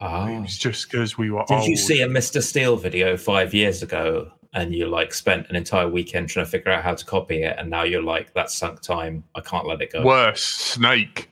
[0.01, 0.27] Ah.
[0.43, 1.67] It's just because we were Did old.
[1.67, 2.41] you see a Mr.
[2.41, 6.71] Steele video five years ago and you like spent an entire weekend trying to figure
[6.71, 9.23] out how to copy it and now you're like, that's sunk time.
[9.35, 10.03] I can't let it go.
[10.03, 11.29] Worse, Snake.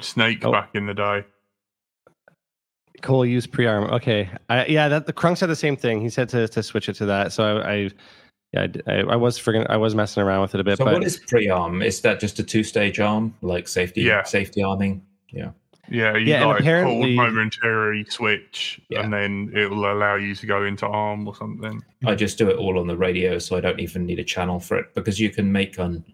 [0.00, 0.52] Snake Oh.
[0.52, 1.24] back in the day.
[3.02, 3.84] Cole used pre-arm.
[3.92, 6.00] Okay, I, yeah, that the Crunk said the same thing.
[6.00, 7.32] He said to, to switch it to that.
[7.32, 7.90] So I, I
[8.52, 10.78] yeah, I d- I, I was friggin' I was messing around with it a bit.
[10.78, 11.82] So but what is pre-arm?
[11.82, 14.22] Is that just a two-stage arm, like safety Yeah.
[14.22, 15.02] safety arming?
[15.30, 15.50] Yeah.
[15.88, 19.02] Yeah, you Yeah, and like apparently- hold momentary switch, Yeah.
[19.02, 21.82] and then it will allow you to go into arm or something.
[22.04, 24.58] I just do it all on the radio, so I don't even need a channel
[24.60, 26.04] for it because you can make on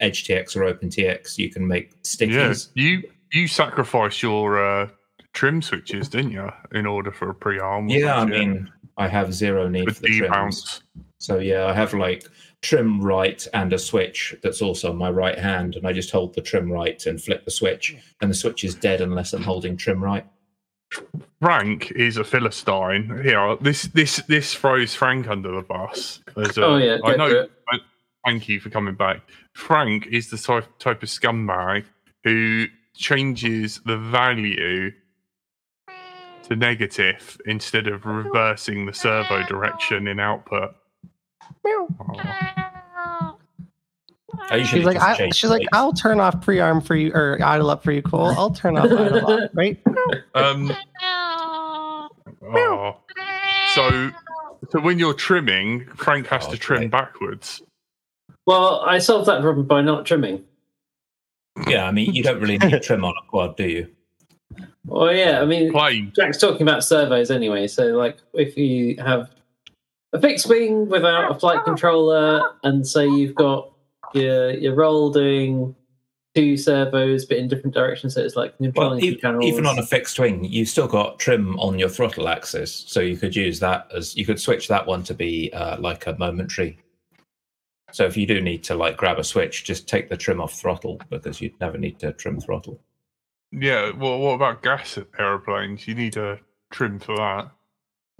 [0.00, 4.88] Edge TX or OpenTX, you can make Yeah, you you sacrificed your uh,
[5.32, 7.88] trim switches, didn't you, in order for a pre-arm?
[7.88, 10.82] Yeah, I mean, I have zero need with for the trims.
[11.20, 11.26] D-bounce.
[11.26, 12.24] So yeah, I have like
[12.62, 16.34] trim right and a switch that's also on my right hand, and I just hold
[16.34, 19.76] the trim right and flip the switch, and the switch is dead unless I'm holding
[19.76, 20.26] trim right.
[21.40, 23.22] Frank is a philistine.
[23.22, 26.20] Here, this this this throws Frank under the bus.
[26.36, 27.26] As a, Oh, yeah, I know.
[27.26, 27.50] it.
[27.68, 27.78] I-
[28.26, 29.22] thank you for coming back.
[29.54, 31.84] Frank is the type type of scumbag
[32.24, 34.90] who changes the value
[36.42, 40.74] to negative instead of reversing the servo direction in output.
[41.66, 43.34] Aw.
[44.48, 45.68] I usually she's like, I, change she's like, plates.
[45.72, 48.26] I'll turn off pre-arm for you or idle up for you, Cole.
[48.36, 49.80] I'll turn off idle up, right?
[50.34, 50.72] Um.
[52.54, 52.94] aw.
[53.74, 54.10] So,
[54.70, 56.90] so when you're trimming, Frank has Oh, to trim great.
[56.90, 57.62] backwards.
[58.46, 60.44] well, I solved that problem by not trimming.
[61.68, 63.88] yeah, I mean, you don't really need trim on a quad, do you?
[64.86, 66.12] Well, yeah, I mean, Plane.
[66.16, 67.66] Jack's talking about servos anyway.
[67.68, 69.30] So, like, if you have
[70.12, 73.72] a fixed wing without a flight controller, and say you've got
[74.14, 75.74] your your roll doing
[76.34, 79.44] two servos but in different directions, so it's like Well, controlling e- two channels.
[79.44, 83.16] even on a fixed wing, you've still got trim on your throttle axis, so you
[83.16, 86.78] could use that as you could switch that one to be uh, like a momentary.
[87.92, 90.54] So if you do need to like grab a switch, just take the trim off
[90.54, 92.80] throttle because you'd never need to trim throttle.
[93.50, 93.90] Yeah.
[93.90, 95.88] Well, what about gas aeroplanes?
[95.88, 96.38] You need a
[96.70, 97.50] trim for that.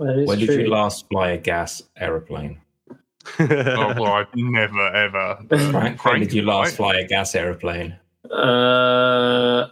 [0.01, 0.57] That is When did true.
[0.63, 2.59] you last fly a gas aeroplane?
[3.39, 3.47] oh,
[3.99, 5.39] well, I've never ever.
[5.51, 7.95] uh, Frank, when did you last fly a gas aeroplane?
[8.31, 9.69] Uh,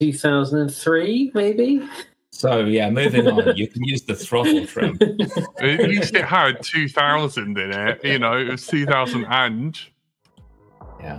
[0.00, 1.86] 2003, maybe.
[2.30, 3.56] So yeah, moving on.
[3.56, 4.98] You can use the throttle trim.
[5.60, 8.04] At least it had 2000 in it.
[8.04, 9.78] You know, it was 2000 and.
[11.00, 11.18] Yeah.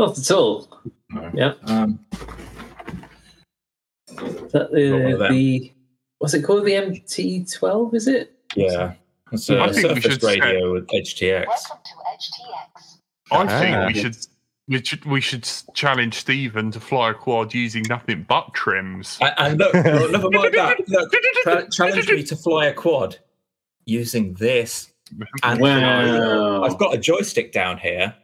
[0.00, 0.66] Not at all.
[1.10, 1.30] No.
[1.34, 1.52] Yeah.
[1.64, 1.98] Um,
[4.08, 4.16] Is
[4.52, 5.72] that Not the, the
[6.18, 6.64] what's it called?
[6.64, 8.32] The MT12, is it?
[8.56, 8.94] yeah.
[9.32, 11.46] It's a I think we surface should set- radio with Edge TX.
[11.46, 12.96] Welcome to Edge TX.
[13.30, 13.86] I think Ah.
[13.86, 14.16] we should.
[14.68, 19.18] We should, we should challenge Stephen to fly a quad using nothing but trims.
[19.20, 20.88] And, and look, look, never mind that.
[20.88, 21.12] Look,
[21.44, 23.18] cha- challenge me to fly a quad
[23.84, 24.92] using this.
[25.42, 26.62] And Wow.
[26.62, 28.14] I've got a joystick down here,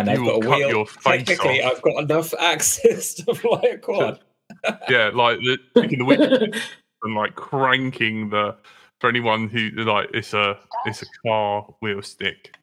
[0.00, 0.68] and I've You got will a cut wheel.
[0.68, 1.72] your face Technically, off.
[1.76, 4.20] I've got enough access to fly a quad.
[4.88, 6.54] yeah, like the, picking the whip
[7.02, 8.56] and like cranking the.
[8.98, 12.56] For anyone who like it's a it's a car wheel stick.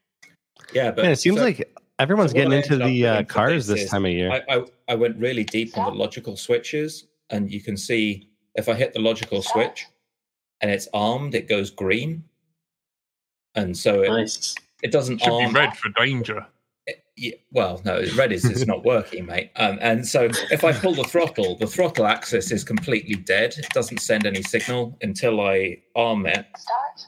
[0.73, 3.75] Yeah, but Man, it seems so- like everyone's so getting into the uh, cars this
[3.75, 4.31] this is time of year.
[4.31, 8.67] I, I, I went really deep on the logical switches, and you can see if
[8.67, 9.85] I hit the logical switch
[10.61, 12.23] and it's armed, it goes green.
[13.53, 14.55] And so it, nice.
[14.81, 16.45] it doesn't Should be red for danger.
[17.15, 19.51] Yeah, well, no, red is it's not working, mate.
[19.55, 23.53] Um, and so if I pull the throttle, the throttle axis is completely dead.
[23.57, 27.05] It doesn't send any signal until I arm it, Start.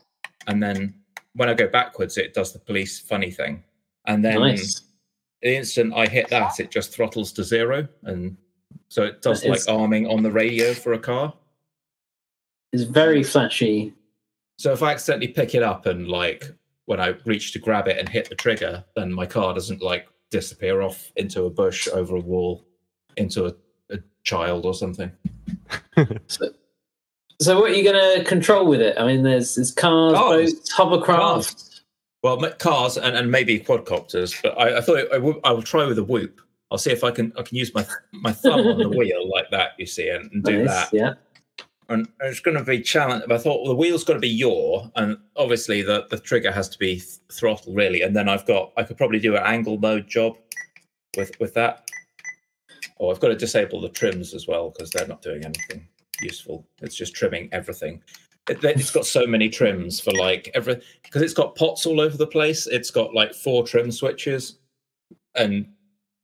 [0.47, 0.93] and then
[1.33, 3.63] when I go backwards, it does the police funny thing.
[4.05, 4.81] And then Nice.
[5.41, 8.37] the instant I hit that, it just throttles to zero, and
[8.89, 11.33] so it does That like is- arming on the radio for a car.
[12.73, 13.93] It's very flashy.
[14.59, 16.51] So if I accidentally pick it up and like
[16.85, 20.07] when I reach to grab it and hit the trigger, then my car doesn't like
[20.31, 22.65] disappear off into a bush, over a wall,
[23.17, 23.53] into a,
[23.91, 25.11] a child or something.
[26.27, 26.49] So,
[27.41, 28.97] so what are you going to control with it?
[28.97, 30.53] I mean, there's, there's cars, Cars.
[30.53, 31.75] boats, hovercraft.
[32.21, 35.85] Well, cars and, and maybe quadcopters, but I, I thought I would I will try
[35.85, 36.41] with a whoop.
[36.71, 39.51] I'll see if I can I can use my my thumb on the wheel like
[39.51, 40.93] that, you see, and, and do Nice, that.
[40.93, 41.13] Yeah.
[41.89, 43.23] And it's going to be challenge.
[43.29, 46.69] I thought well, the wheel's got to be yaw, and obviously the the trigger has
[46.69, 48.01] to be th- throttle really.
[48.01, 50.37] And then I've got I could probably do an angle mode job
[51.17, 51.89] with with that.
[52.99, 55.87] Oh, I've got to disable the trims as well because they're not doing anything
[56.21, 56.65] useful.
[56.81, 58.01] It's just trimming everything.
[58.49, 62.17] It, it's got so many trims for like every because it's got pots all over
[62.17, 62.67] the place.
[62.67, 64.59] It's got like four trim switches,
[65.35, 65.67] and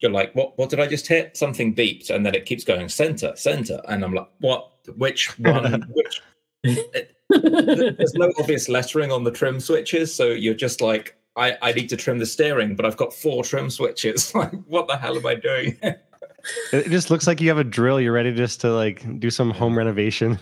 [0.02, 0.58] you're like, what?
[0.58, 1.38] What did I just hit?
[1.38, 4.72] Something beeped, and then it keeps going center, center, and I'm like, what?
[4.98, 5.86] Which one?
[5.94, 6.22] which?
[6.64, 11.72] It- there's no obvious lettering on the trim switches, so you're just like, I, I
[11.72, 14.34] need to trim the steering, but I've got four trim switches.
[14.36, 15.78] Like, what the hell am I doing?
[16.74, 18.02] It just looks like you have a drill.
[18.02, 20.40] You're ready just to like do some home renovation.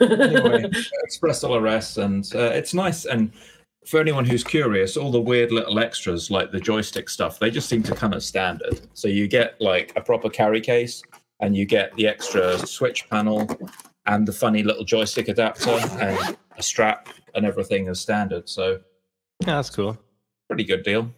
[0.00, 0.64] anyway,
[1.04, 3.04] Express LRS, and uh, it's nice.
[3.04, 3.30] And
[3.86, 7.68] for anyone who's curious, all the weird little extras like the joystick stuff, they just
[7.68, 8.80] seem to come as standard.
[8.94, 11.02] So you get like a proper carry case,
[11.40, 13.48] and you get the extra switch panel,
[14.06, 15.70] and the funny little joystick adapter,
[16.00, 18.48] and a strap, and everything as standard.
[18.48, 18.80] So
[19.40, 19.98] Yeah, that's cool.
[20.48, 21.10] pretty good deal.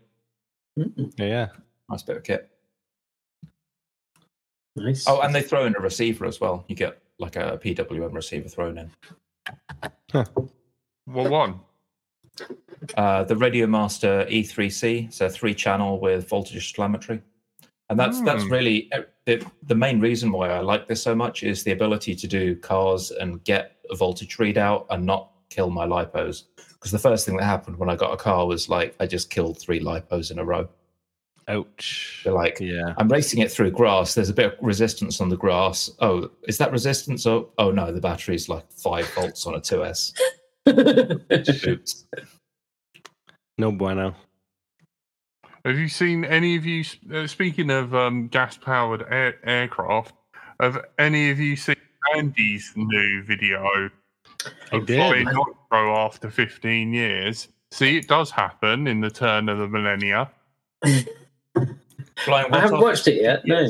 [0.78, 1.12] Mm-mm.
[1.18, 1.48] Yeah, yeah.
[1.88, 2.50] Nice bit of kit.
[4.76, 5.04] Nice.
[5.08, 6.64] Oh, and they throw in a receiver as well.
[6.68, 8.90] You get like a PWM receiver thrown in.
[11.06, 11.60] Well, one?
[12.96, 17.20] Uh, the Radio Master E3C, so three channel with voltage telemetry,
[17.90, 18.52] and that's that's Hmm.
[18.52, 22.14] really uh, the the main reason why I like this so much is the ability
[22.14, 26.44] to do cars and get a voltage readout and not kill my lipos.
[26.74, 29.30] Because the first thing that happened when I got a car was like I just
[29.30, 30.68] killed three lipos in a row,
[31.48, 32.20] Ouch.
[32.24, 32.94] They're like, Yeah.
[32.98, 34.14] I'm racing it through grass.
[34.14, 35.90] There's a bit of resistance on the grass.
[36.00, 37.26] Oh, is that resistance?
[37.26, 40.12] Oh, oh no, the battery's like five volts on a 2S.
[40.68, 42.04] Oops.
[43.58, 44.14] No bueno.
[45.64, 46.84] Have you seen any of you?
[47.12, 50.14] Uh, speaking of um, gas-powered air, aircraft,
[50.60, 51.76] have any of you seen
[52.14, 53.90] Andy's new video?
[54.72, 55.26] I of did.
[55.26, 57.48] Nitro after 15 years.
[57.70, 60.30] See, it does happen in the turn of the millennia.
[60.84, 60.96] I
[62.26, 62.82] haven't off?
[62.82, 63.44] watched it yet.
[63.44, 63.66] No.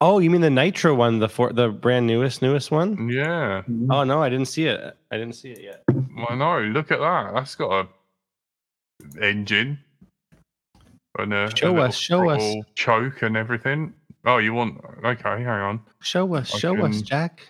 [0.00, 3.08] Oh, you mean the Nitro one, the for, the brand newest newest one?
[3.08, 4.96] Yeah, Oh no, I didn't see it.
[5.10, 5.83] I didn't see it yet.
[6.28, 6.60] I know.
[6.60, 7.32] Look at that.
[7.34, 9.78] That's got a engine
[11.18, 12.54] and a, Show a little us, show us.
[12.74, 13.92] choke and everything.
[14.24, 14.80] Oh, you want?
[15.04, 15.80] Okay, hang on.
[16.00, 17.46] Show us, I show us, Jack.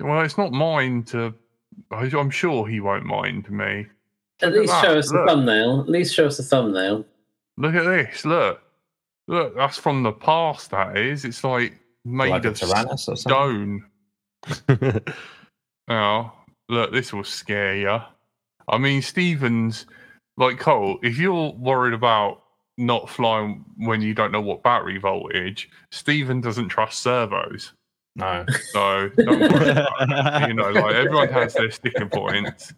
[0.00, 1.34] Well, it's not mine to.
[1.90, 3.86] I- I'm sure he won't mind me.
[4.42, 5.80] At Look at least that, show us the thumbnail.
[5.80, 7.04] At least show us the thumbnail.
[7.56, 8.24] Look at this.
[8.24, 8.60] Look,
[9.26, 9.56] look.
[9.56, 10.70] That's from the past.
[10.70, 11.24] That is.
[11.24, 11.74] It's like
[12.04, 13.82] made Like of Tyrannus or something?
[14.46, 15.04] stone.
[15.90, 16.30] Oh,
[16.68, 18.00] look, this will scare you.
[18.68, 19.86] I mean, Stevens,
[20.36, 22.42] like Koel, if you're worried about
[22.76, 27.72] not flying when you don't know what battery voltage, Stephen doesn't trust servos.
[28.16, 28.44] No.
[28.72, 30.48] So don't worry about it.
[30.48, 32.72] You know, like everyone has their sticking points.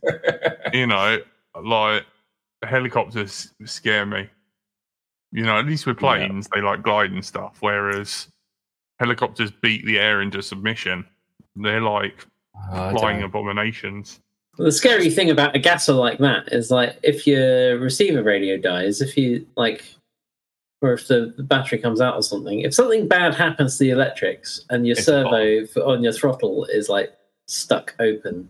[0.72, 1.18] You know,
[1.62, 2.04] like
[2.62, 4.28] helicopters scare me.
[5.32, 6.00] You know, at least with Yeah.
[6.28, 8.28] planes, they like glide and stuff, whereas
[8.98, 11.06] helicopters beat the air into submission.
[11.56, 12.26] They're like
[12.68, 13.26] Uh, I don't flying know.
[13.26, 14.20] abominations.
[14.58, 19.00] The scary thing about a gasser like that is like if your receiver radio dies,
[19.00, 19.84] if you like,
[20.82, 23.90] or if the, the battery comes out or something, if something bad happens to the
[23.90, 28.48] electrics and your It's servo f- on your throttle is like stuck open,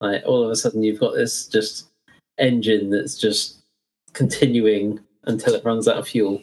[0.00, 1.88] like all of a sudden you've got this just
[2.38, 3.58] engine that's just
[4.14, 6.40] continuing until it runs out of fuel.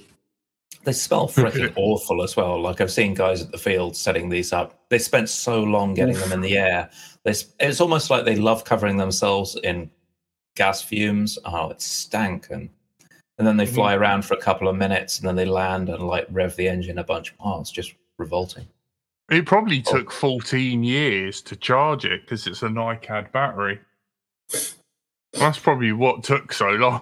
[0.83, 2.61] They smell freaking awful as well.
[2.61, 4.83] Like I've seen guys at the field setting these up.
[4.89, 6.89] They spent so long getting them in the air.
[7.23, 9.89] They, it's almost like they love covering themselves in
[10.55, 11.39] gas fumes.
[11.45, 12.69] Oh, it stank, and
[13.39, 13.73] and then they Mhm.
[13.75, 16.67] fly around for a couple of minutes, and then they land and like rev the
[16.67, 17.33] engine a bunch.
[17.39, 18.67] Oh, it's just revolting.
[19.31, 19.97] It probably Oh.
[19.97, 23.79] took 14 years to charge it because it's a NiCad battery.
[25.33, 27.01] That's probably what took so long.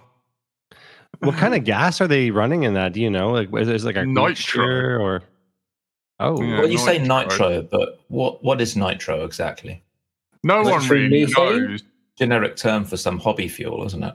[1.22, 2.94] What kind of gas are they running in that?
[2.94, 3.32] Do you know?
[3.32, 4.28] Like, is it like a Nitro.
[4.28, 5.24] mixture or?
[6.20, 6.60] Oh, Yeah.
[6.60, 7.22] well, you say nitro.
[7.50, 9.82] nitro, but what what is nitro exactly?
[10.44, 11.66] No one really methane?
[11.72, 11.84] knows.
[12.18, 14.14] Generic term for some hobby fuel, isn't it?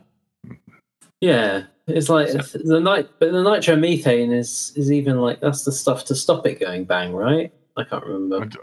[1.21, 5.73] Yeah, it's like So- the night, but the nitromethane is is even like that's the
[5.73, 7.53] stuff to stop it going bang, right?
[7.77, 8.47] I can't remember.
[8.47, 8.59] d-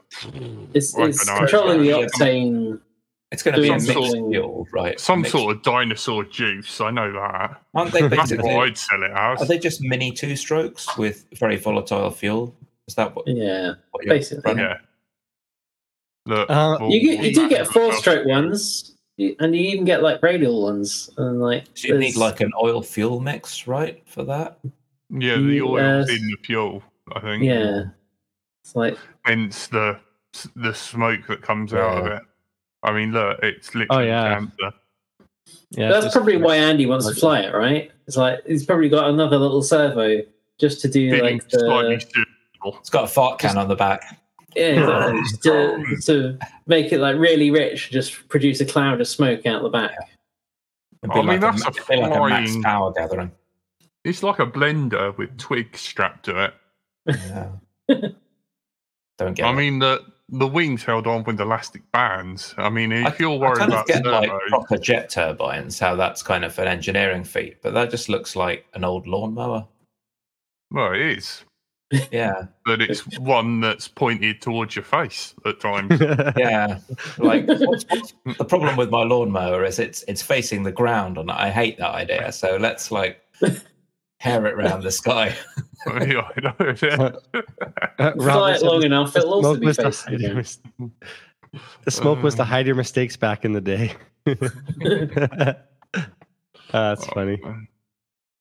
[0.74, 2.80] It's, it's controlling the octane.
[3.34, 5.00] It's going to be a Doing mixed something- fuel, right?
[5.00, 6.80] Some Mixed- sort of dinosaur juice.
[6.80, 7.62] I know that.
[7.74, 8.54] Aren't they That's basically?
[8.56, 9.42] what I'd sell it as.
[9.42, 12.56] Are they just mini two strokes with very volatile fuel?
[12.88, 14.44] Is that what, Yeah, what you're basically.
[14.54, 14.66] running?
[14.66, 14.78] Yeah.
[16.26, 20.04] Look, Uh, we'll- you get we'll you do get four-stroke ones, and you even get
[20.04, 24.24] like radial ones, and like So you need like an oil fuel mix, right, for
[24.26, 24.60] that?
[25.10, 26.20] Yeah, the oil's Yes.
[26.20, 26.84] in the fuel.
[27.16, 27.44] I think.
[27.44, 27.84] yeah,
[28.64, 30.00] it's like Hence the
[30.56, 32.24] the smoke that comes out of it.
[32.84, 34.34] I mean, look, it's oh, literally yeah.
[34.34, 34.72] cancer.
[35.72, 35.90] yeah.
[35.90, 37.92] that's just- probably why Andy wants to fly it, right?
[38.08, 40.22] It's like he's probably got another little servo
[40.60, 42.02] just to do Feeling like the.
[42.66, 44.20] It's got a fart can on the back.
[44.56, 49.46] yeah exactly, to, to make it like really rich, just produce a cloud of smoke
[49.46, 49.96] out the back.
[51.04, 53.32] It'd I mean, that's a, a it'd like a max power gathering.
[54.06, 56.54] It's like a blender with twigs strapped to it.
[57.08, 57.50] Yeah.
[59.18, 59.56] Don't get I it.
[59.56, 62.54] mean, the the wings held on with elastic bands.
[62.58, 65.10] I mean, if I- you're I worried kind of about get like servos, proper jet
[65.10, 69.06] turbines, how that's kind of an engineering feat, but that just looks like an old
[69.08, 69.68] lawnmower.
[70.72, 71.44] well, it is,
[72.12, 76.00] Yeah, but it's one that's pointed towards your face at times.
[76.38, 76.80] yeah.
[77.20, 81.30] like what's, what's the problem with my lawnmower is it's it's facing the ground, and
[81.30, 82.32] I hate that idea.
[82.32, 83.20] So let's like
[84.24, 85.36] hair it around the sky.
[85.88, 86.56] yeah, I know.
[88.00, 90.30] Uh, Rob, Fly it long the enough, it'll also smoke be was to hide your
[90.30, 90.60] the mis-
[91.84, 93.94] The smoke was to hide your mistakes back in the day.
[94.26, 94.34] Uh,
[96.72, 97.38] that's Oh, funny.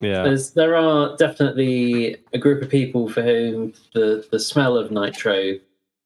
[0.01, 0.23] Yeah.
[0.25, 5.55] There's, there are definitely a group of people for whom the, the smell of nitro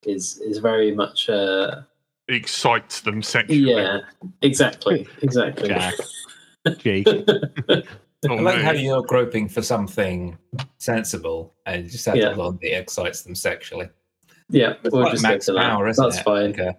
[0.04, 1.82] is is very much uh,
[2.28, 3.70] Excites them sexually.
[3.72, 4.00] yeah
[4.42, 5.94] exactly exactly Jack.
[6.78, 7.06] Jake.
[8.30, 8.62] I like me.
[8.62, 10.36] how you're groping for something
[10.78, 12.30] sensible and you just have Yeah.
[12.34, 13.88] to on the excites them sexually.
[14.50, 15.60] yeah It's we'll like just max to that.
[15.70, 16.24] power, isn't that's it?
[16.24, 16.76] fine Like a,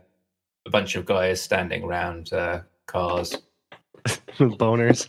[0.65, 3.37] a bunch of guys standing around uh, cars.
[4.37, 5.07] boners.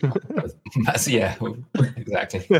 [0.86, 1.36] That's yeah,
[1.97, 2.45] exactly.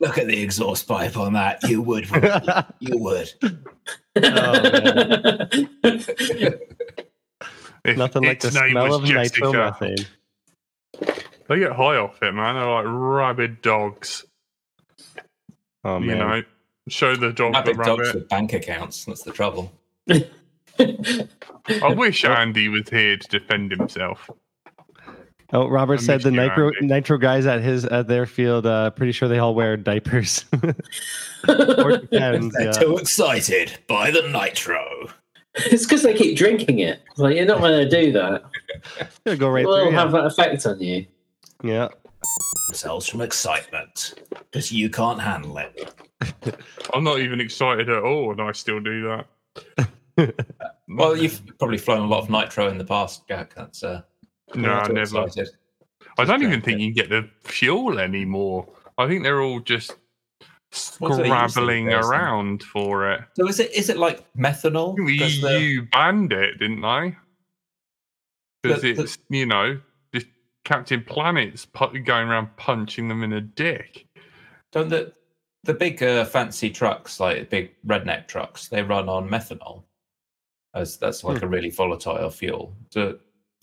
[0.00, 1.62] Look at the exhaust pipe on that.
[1.68, 2.22] You would, you?
[2.80, 3.30] you would.
[7.84, 10.06] If Nothing like the smell of Jessica, nitromethane.
[11.50, 12.54] They get high off it, man.
[12.54, 14.24] They're like rabid dogs.
[15.82, 16.42] Oh you know,
[16.88, 19.04] show the dog Rabbit the dogs with bank accounts.
[19.04, 19.72] That's the trouble.
[20.78, 24.30] I wish Andy was here to defend himself.
[25.52, 28.64] Oh, Robert I said the nitro nitro guys at his at their field.
[28.66, 30.44] Uh, pretty sure they all wear diapers.
[31.46, 32.54] depends.
[32.54, 32.70] They're Yeah.
[32.70, 35.08] too excited by the nitro.
[35.56, 37.00] it's because they keep drinking it.
[37.16, 38.44] Like you're not going to do that.
[39.24, 39.90] It'll go right it will through.
[39.96, 40.20] have Yeah.
[40.20, 41.06] that effect on you.
[41.62, 41.88] Yeah.
[42.68, 45.92] Themselves from excitement because you can't handle it.
[46.94, 49.22] I'm not even excited at all, and I still do
[49.76, 49.88] that.
[50.92, 53.54] Well, you've probably flown a lot of nitro in the past, Jack.
[53.54, 54.02] That's uh,
[54.56, 55.24] no, not too never.
[55.24, 55.48] excited.
[56.18, 56.82] I don't even think it.
[56.82, 58.66] you can get the fuel anymore.
[58.98, 59.92] I think they're all just
[60.98, 62.04] What do they use these scrabbling days, then?
[62.10, 63.20] around for it.
[63.36, 64.96] So is it is it like methanol?
[64.96, 67.16] The Because the- banned it, didn't they?
[68.62, 69.84] Because The- the- it's you know just
[70.70, 74.06] Captain Planet's pu- going around punching them in the dick.
[74.70, 75.12] Don't the
[75.64, 79.82] the big uh, fancy trucks, like big redneck trucks, they run on methanol,
[80.74, 82.72] as that's like a really volatile fuel.
[82.90, 83.18] Do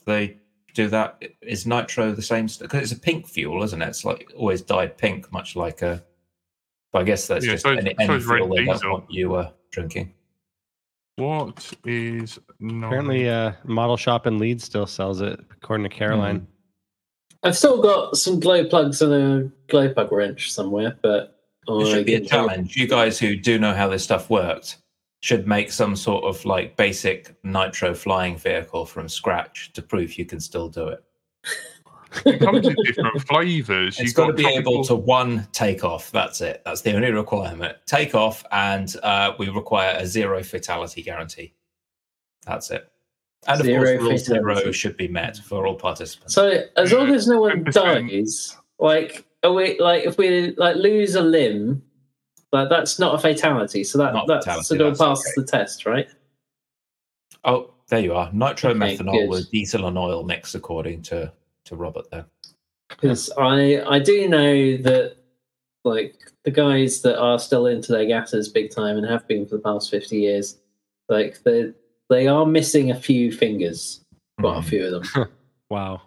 [0.06, 0.38] they
[0.74, 1.24] do that?
[1.42, 2.48] Is nitro the same?
[2.60, 3.88] Because it's a pink fuel, isn't it?
[3.88, 6.04] It's like always dyed pink, much like a.
[6.92, 8.92] But I guess that's Yeah, just so- any, so any is red fuel they don't
[8.92, 10.14] want you uh, drinking.
[11.16, 16.46] What is not Apparently, uh, Model Shop in Leeds still sells it, according to Caroline.
[17.44, 22.06] I've still got some glow plugs and a glow plug wrench somewhere, but It should
[22.06, 22.76] be a challenge.
[22.76, 24.78] You guys who do know how this stuff worked
[25.22, 30.26] should make some sort of like basic nitro flying vehicle from scratch to prove you
[30.26, 31.04] can still do it.
[32.26, 34.00] It comes in different flavors.
[34.00, 36.12] It's You've got to be able to one take off.
[36.12, 36.62] That's it.
[36.66, 37.78] That's the only requirement.
[37.86, 41.54] Take off, and uh, we require a zero fatality guarantee.
[42.46, 42.90] That's it.
[43.46, 46.34] And of course, rule zero should be met for all participants.
[46.34, 51.16] So as long as no one dies, like are we like if we like lose
[51.16, 51.82] a limb,
[52.52, 53.84] like that's not a fatality.
[53.84, 55.42] So that Not a that's fatality, sort of that's passes okay.
[55.42, 56.08] the test, right?
[57.44, 58.30] oh, there you are.
[58.32, 61.32] Nitromethanol Okay, with diesel and oil mix, according to
[61.66, 62.10] to Robert.
[62.12, 62.26] There.
[62.90, 65.18] Because I I do know that
[65.84, 69.56] like the guys that are still into their gases big time and have been for
[69.56, 70.58] the past fifty years,
[71.08, 71.72] like they
[72.10, 74.02] they are missing a few fingers,
[74.40, 74.66] quite a Mhm.
[74.66, 75.28] few of them.
[75.70, 76.04] Wow,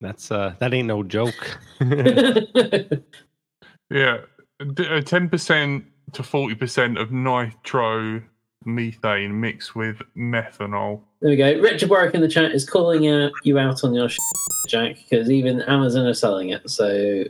[0.00, 1.58] that's uh, that ain't no joke.
[3.90, 4.18] Yeah,
[4.60, 8.22] uh, ten percent to forty percent of nitro
[8.64, 11.00] methane mixed with methanol.
[11.20, 11.58] There we go.
[11.60, 14.16] Richard Warwick in the chat is calling out you out on your sh-
[14.68, 16.70] Jack because even Amazon are selling it.
[16.70, 17.24] So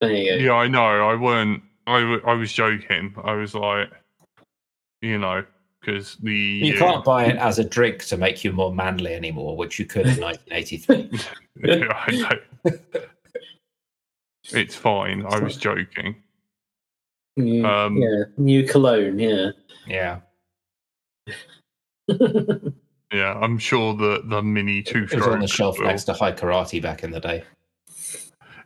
[0.00, 0.44] there you go.
[0.44, 1.08] Yeah, I know.
[1.08, 1.62] I weren't.
[1.86, 3.14] I, w- I was joking.
[3.22, 3.88] I was like,
[5.00, 5.44] you know,
[5.88, 9.14] because the You uh, can't buy it as a drink to make you more manly
[9.14, 11.10] anymore, which you could in 1983.
[11.64, 12.72] yeah, I know.
[14.52, 15.24] it's fine.
[15.26, 16.16] I was joking.
[17.36, 19.18] New, Um, yeah, new cologne.
[19.18, 19.50] Yeah.
[19.86, 20.20] yeah.
[23.10, 26.30] Yeah, I'm sure that the mini two It was on the shelf next to Hai
[26.30, 27.42] Karate back in the day.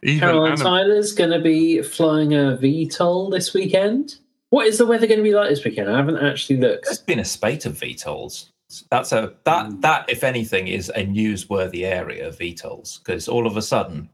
[0.03, 4.17] Even Caroline Anna- Tyler's going to be flying a VTOL this weekend.
[4.53, 5.91] What is the weather going to be like this weekend?
[5.91, 7.07] I haven't actually There's looked.
[7.07, 8.51] been a spate of VTOLs.
[8.91, 9.81] That's a that mm.
[9.81, 14.11] that if anything is a newsworthy area of VTOLs because all of a sudden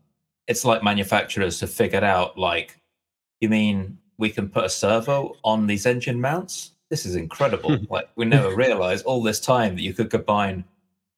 [0.47, 2.81] it's like manufacturers have figured out like
[3.41, 6.71] you mean we can put a servo on these engine mounts?
[6.89, 7.77] This is incredible.
[7.91, 10.63] like we never realized all this time that you could combine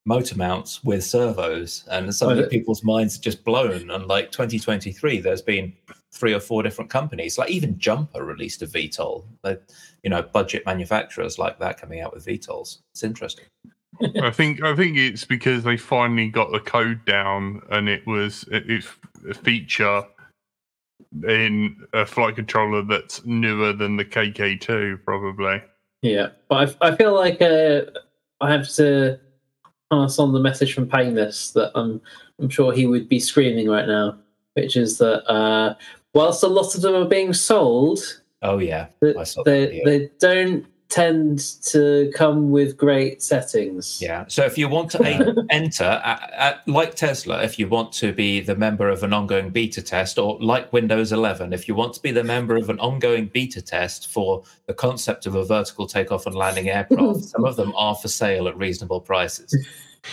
[0.06, 5.20] motor mounts with servos and suddenly it- people's minds are just blown and like 2023
[5.20, 5.74] there's been
[6.12, 9.62] three or four different companies like even jumper released a vtol like
[10.02, 13.44] you know budget manufacturers like that coming out with vtols it's interesting.
[14.22, 18.44] I think I think it's because they finally got the code down, and it was
[18.50, 18.88] it's
[19.28, 20.02] a feature
[21.26, 25.62] in a flight controller that's newer than the KK2, probably.
[26.02, 27.82] Yeah, but I, I feel like uh,
[28.40, 29.18] I have to
[29.90, 32.00] pass on the message from Painless that I'm
[32.40, 34.18] I'm sure he would be screaming right now,
[34.54, 35.74] which is that uh,
[36.14, 38.86] whilst a lot of them are being sold, oh yeah
[39.24, 44.02] saw they they don't tend to come with great settings.
[44.02, 44.24] Yeah.
[44.28, 48.40] So if you want to enter, at, at, like Tesla, if you want to be
[48.40, 52.02] the member of an ongoing beta test, or like Windows 11, if you want to
[52.02, 56.26] be the member of an ongoing beta test for the concept of a vertical takeoff
[56.26, 59.56] and landing aircraft, some of them are for sale at reasonable prices.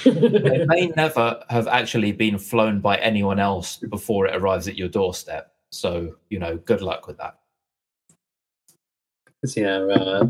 [0.03, 4.89] they may never have actually been flown by anyone else before it arrives at your
[4.89, 5.51] doorstep.
[5.71, 7.39] So, you know, good luck with that.
[9.25, 10.29] Because yeah, uh,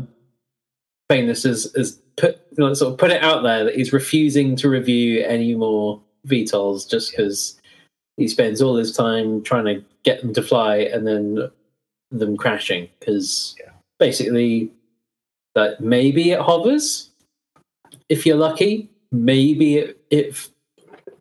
[1.10, 4.56] Famous has, has put you know, sort of put it out there that he's refusing
[4.56, 7.58] to review any more VTOLs just because
[8.18, 11.50] he spends all his time trying to get them to fly and then
[12.10, 12.88] them crashing.
[12.98, 13.70] Because Yeah.
[13.98, 14.70] basically,
[15.54, 17.10] that maybe it hovers
[18.08, 18.90] if you're lucky.
[19.10, 20.48] Maybe it, it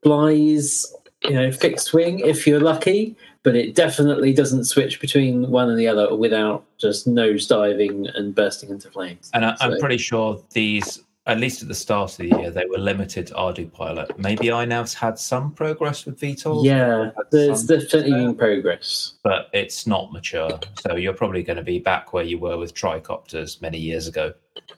[0.03, 0.93] flies,
[1.24, 3.15] you know, fixed wing if you're lucky
[3.48, 8.36] but it definitely doesn't switch between one and the other without just nose diving and
[8.36, 9.32] bursting into flames.
[9.34, 12.52] And I, I'm So- pretty sure these, at least at the start of the year,
[12.52, 14.18] they were limited to ArduPilot.
[14.18, 16.66] Maybe INAV's had some progress with VTOL.
[16.66, 19.14] Yeah, Had there's definitely there, been progress.
[19.24, 20.60] but it's not mature.
[20.82, 24.34] So you're probably going to be back where you were with tricopters many years ago.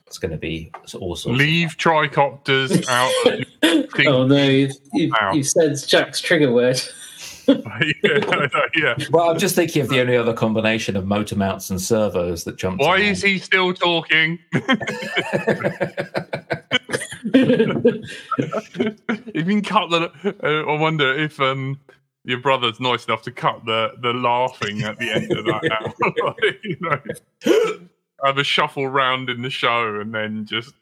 [0.06, 1.36] It's going to be all sorts.
[1.38, 3.44] Leave tricopters out.
[4.06, 6.80] Oh no, you've, you've, you've said Jack's trigger word.
[8.02, 8.94] yeah, yeah.
[9.10, 12.56] Well, I'm just thinking of the only other combination of motor mounts and servos that
[12.56, 12.80] jumped.
[12.82, 14.38] Why is he still talking?
[19.32, 21.78] if you can cut the, uh, I wonder if um
[22.24, 26.38] your brother's nice enough to cut the the laughing at the end of that out.
[26.62, 27.00] you know,
[28.24, 30.74] have a shuffle round in the show and then just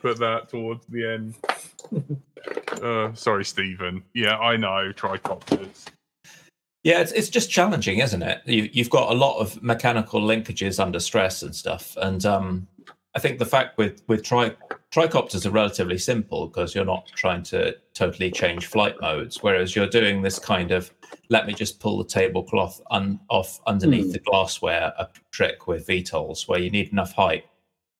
[0.00, 1.34] put that towards the end.
[2.82, 4.02] Uh, sorry, Stephen.
[4.14, 5.86] Yeah, I know tricopters.
[6.84, 8.42] Yeah, it's, it's just challenging, isn't it?
[8.46, 11.96] You, you've got a lot of mechanical linkages under stress and stuff.
[11.96, 12.66] And um,
[13.14, 14.54] I think the fact with with tri-
[14.92, 19.88] tricopters are relatively simple because you're not trying to totally change flight modes, whereas you're
[19.88, 20.92] doing this kind of
[21.30, 24.12] let me just pull the tablecloth un- off underneath Hmm.
[24.12, 27.46] the glassware a trick with VTOLs, where you need enough height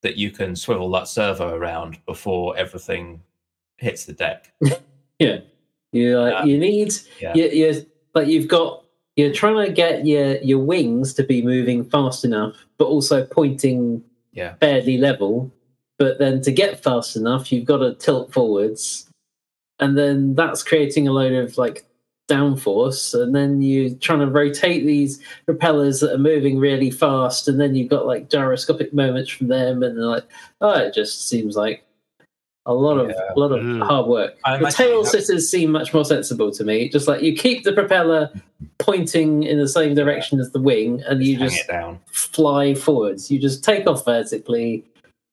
[0.03, 3.23] that you can swivel that servo around before everything
[3.79, 4.53] hits the deck.
[5.21, 5.39] Yeah,
[5.93, 6.45] you Yeah.
[6.45, 7.35] you need Yeah.
[7.35, 8.83] you you like you've got
[9.17, 14.03] you're trying to get your your wings to be moving fast enough, but also pointing
[14.33, 14.55] Yeah.
[14.55, 15.53] fairly level.
[15.99, 19.09] But then to get fast enough, you've got to tilt forwards,
[19.79, 21.85] and then that's creating a load of like
[22.29, 27.61] downforce, and then you're trying to rotate these propellers that are moving really fast, and
[27.61, 30.25] then you've got like gyroscopic moments from them, and they're like,
[30.61, 31.85] oh, it just seems like
[32.67, 33.33] a lot of Yeah.
[33.37, 33.83] a lot of Mm.
[33.83, 34.37] hard work.
[34.45, 36.89] I the tail you have- sitters seem much more sensible to me.
[36.89, 38.31] Just like you keep the propeller
[38.79, 42.01] pointing in the same direction as the wing, and you just down.
[42.07, 43.31] fly forwards.
[43.31, 44.83] You just take off vertically,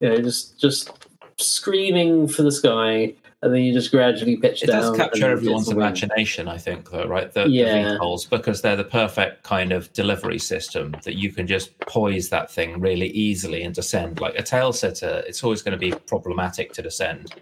[0.01, 0.91] you know, just just
[1.37, 3.13] screaming for the sky,
[3.43, 4.81] and then you just gradually pitch It down.
[4.81, 5.85] does capture everyone's hit the wing.
[5.87, 7.31] imagination, I think, though, right?
[7.31, 7.97] The, Yeah.
[7.99, 12.51] the because they're the perfect kind of delivery system that you can just poise that
[12.51, 14.19] thing really easily and descend.
[14.21, 17.33] Like a tail sitter, it's always going to be problematic to descend.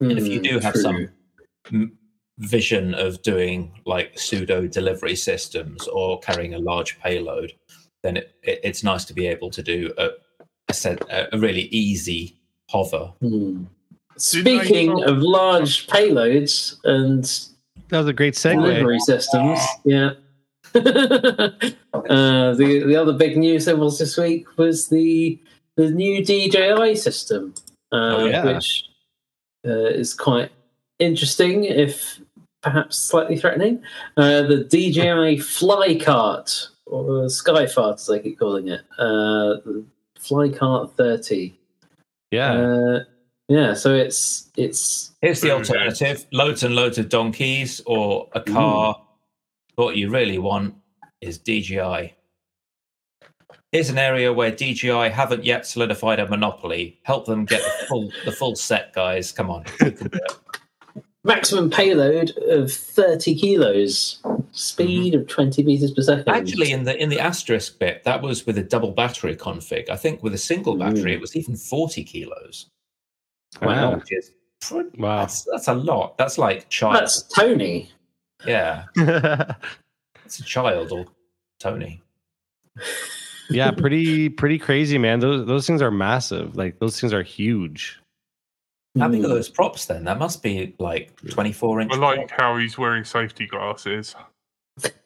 [0.00, 0.82] And if you Mm, do have true.
[0.82, 1.08] some
[1.72, 1.98] m-
[2.38, 7.52] vision of doing like pseudo delivery systems or carrying a large payload,
[8.02, 10.10] then it, it, it's nice to be able to do a,
[10.68, 12.36] a, set, a really easy
[12.70, 13.12] hover.
[13.20, 13.64] Hmm.
[14.18, 17.24] Didn't they Speaking of large payloads and
[17.88, 18.62] That was a great segue.
[18.62, 19.58] delivery systems.
[19.84, 20.10] Yeah.
[20.74, 25.38] uh, the the other big news that was this week was the
[25.76, 27.54] the new DJI system,
[27.92, 28.44] uh, Oh, yeah.
[28.44, 28.84] which
[29.66, 30.50] uh, is quite
[30.98, 32.20] interesting, if
[32.62, 33.82] perhaps slightly threatening.
[34.16, 39.84] Uh, the DJI Flycart or Skyfart, as they keep calling it, uh, the
[40.20, 41.58] Flycart thirty.
[42.30, 42.98] Yeah.
[43.48, 43.74] Yeah.
[43.74, 49.00] So it's it's Here's the alternative loads and loads of donkeys or a car.
[49.76, 50.74] What you really want
[51.20, 52.14] is DJI.
[53.72, 56.98] Here's an area where DJI haven't yet solidified a monopoly.
[57.02, 59.32] Help them get the full the full set, guys.
[59.32, 59.64] Come on.
[59.80, 60.18] You can do
[61.24, 64.22] maximum payload of 30 kilos,
[64.52, 66.28] speed of 20 meters per second.
[66.28, 69.90] Actually, in the in the asterisk bit, that was with a double battery config.
[69.90, 71.16] I think with a single battery, Mm.
[71.16, 72.66] it was even 40 kilos.
[73.62, 73.96] Wow.
[73.96, 75.20] Which is pretty- Wow.
[75.20, 76.16] That's, that's a lot.
[76.18, 76.96] That's like child.
[76.96, 77.90] that's Tony.
[78.46, 78.84] yeah,
[80.24, 81.06] it's a child or
[81.58, 82.02] Tony.
[83.50, 85.20] yeah, pretty pretty crazy, man.
[85.20, 86.56] Those those things are massive.
[86.56, 87.98] Like those things are huge.
[88.98, 89.34] How big are Hmm.
[89.34, 90.04] those props then?
[90.04, 91.92] That must be like 24 inch.
[91.92, 94.14] I like how he's wearing safety glasses,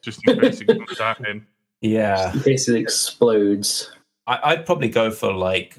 [0.03, 1.47] just in case it comes at him.
[1.81, 3.91] Yeah, In case it explodes.
[4.27, 5.79] I, I'd probably go for like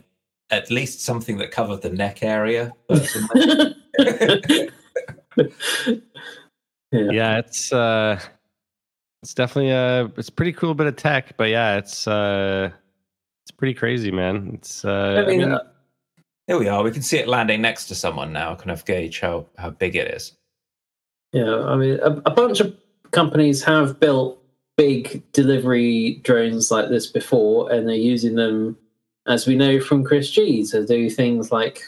[0.53, 2.71] at least something that covered the neck area.
[6.93, 7.09] Yeah.
[7.11, 8.19] Yeah, it's uh
[9.23, 12.69] it's definitely a it's a pretty cool bit of tech, but yeah, it's uh
[13.43, 14.51] it's pretty crazy, man.
[14.53, 15.59] It's uh I mean, uh,
[16.45, 16.83] Here we are.
[16.83, 18.53] We can see it landing next to someone now.
[18.53, 20.33] Kind of gauge how how big it is.
[21.31, 22.77] Yeah, I mean, a, a bunch of
[23.09, 24.39] companies have built
[24.77, 28.77] big delivery drones like this before, and they're using them,
[29.27, 31.83] as we know from Chris G, to do things like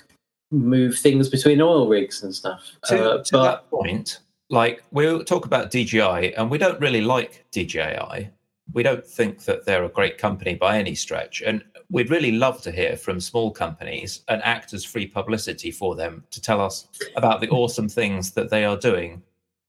[0.52, 2.72] move things between oil rigs and stuff.
[2.86, 4.20] To, Uh, to but that point,
[4.50, 8.30] like we'll talk about DJI, and we don't really like DJI.
[8.74, 12.62] We don't think that they're a great company by any stretch, and we'd really love
[12.64, 16.88] to hear from small companies and act as free publicity for them to tell us
[17.16, 19.22] about the awesome things that they are doing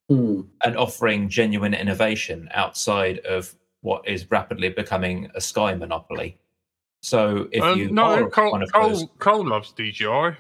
[0.09, 6.39] hmm, and offering genuine innovation outside of what is rapidly becoming a sky monopoly.
[7.07, 10.37] So if Um, you no, are Koel, one of Koel, those, Koel loves DJI.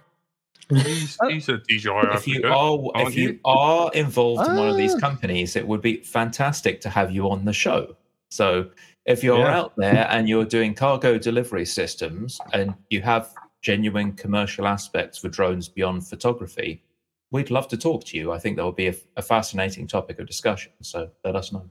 [0.83, 3.41] He's, he's a DJI if you are if you you?
[3.45, 4.99] are involved in one of these Ah.
[4.99, 7.95] companies, it would be fantastic to have you on the show.
[8.31, 8.69] So
[9.05, 9.57] if you're Yeah.
[9.61, 15.29] out there and you're doing cargo delivery systems and you have genuine commercial aspects for
[15.29, 16.83] drones beyond photography,
[17.31, 18.33] we'd love to talk to you.
[18.33, 20.73] I think that would be a, a fascinating topic of discussion.
[20.83, 21.71] So let us know.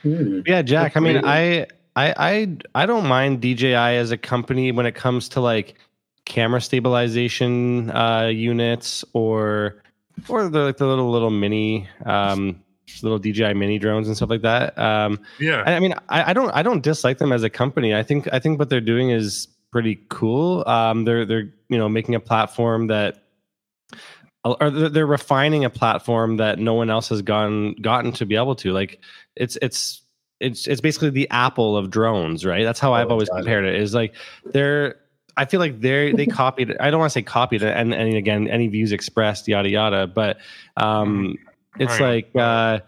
[0.00, 0.40] hmm.
[0.46, 0.96] Yeah, Jack.
[0.96, 5.28] I mean, I, I, I, I don't mind DJI as a company when it comes
[5.30, 5.74] to like
[6.24, 9.82] camera stabilization uh, units or,
[10.28, 12.62] or the like the little little mini, um,
[13.02, 14.78] little DJI mini drones and stuff like that.
[14.78, 15.62] Um, Yeah.
[15.66, 17.94] I I mean, I, I don't, I don't dislike them as a company.
[17.94, 20.66] I think, I think what they're doing is pretty cool.
[20.66, 23.18] Um, they're, they're, you know, making a platform that,
[24.44, 28.34] or they're they're refining a platform that no one else has gone gotten to be
[28.34, 28.72] able to.
[28.72, 29.00] Like,
[29.36, 30.01] it's, it's,
[30.42, 32.64] it's, it's basically the Apple of drones, right?
[32.64, 33.74] That's how I've Oh, always got compared it.
[33.76, 34.14] Is like
[34.46, 34.96] they're.
[35.36, 36.76] I feel like they they copied.
[36.78, 40.06] I don't want to say copied, and and again, any views expressed, yada yada.
[40.06, 40.38] But
[40.76, 41.36] um,
[41.78, 42.08] it's Hang on.
[42.08, 42.80] like uh,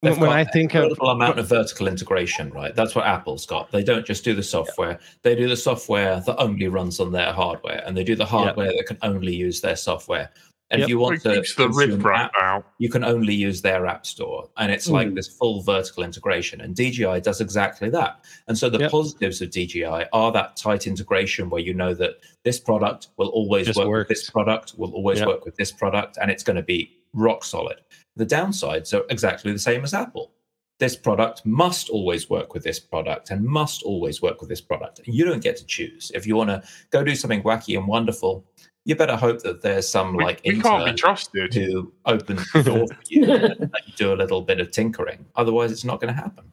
[0.00, 2.72] They've when, when got I an think of amount of vertical integration, right?
[2.72, 3.72] That's what Apple's got.
[3.72, 7.32] They don't just do the software; they do the software that only runs on their
[7.32, 10.30] hardware, and they do the hardware that can only use their software.
[10.70, 10.86] And Yep.
[10.86, 12.66] if you want It to keeps the consume riff raff app, out.
[12.78, 15.14] you can only use their app store, and it's like Mm.
[15.14, 16.60] this full vertical integration.
[16.60, 18.22] And DJI does exactly that.
[18.48, 18.90] And so the Yep.
[18.90, 23.66] positives of DJI are that tight integration, where you know that this product will always
[23.66, 25.28] Just work with this product, will always Yep.
[25.28, 27.80] work with this product, and it's going to be rock solid.
[28.16, 30.32] The downsides are exactly the same as Apple
[30.78, 35.00] this product must always work with this product and must always work with this product.
[35.06, 36.12] You don't get to choose.
[36.14, 38.44] If you want to go do something wacky and wonderful,
[38.88, 41.52] you better hope that there's some We, like we can't be trusted.
[41.52, 45.26] who opens the door for you and you do a little bit of tinkering.
[45.36, 46.50] Otherwise, it's not going to happen.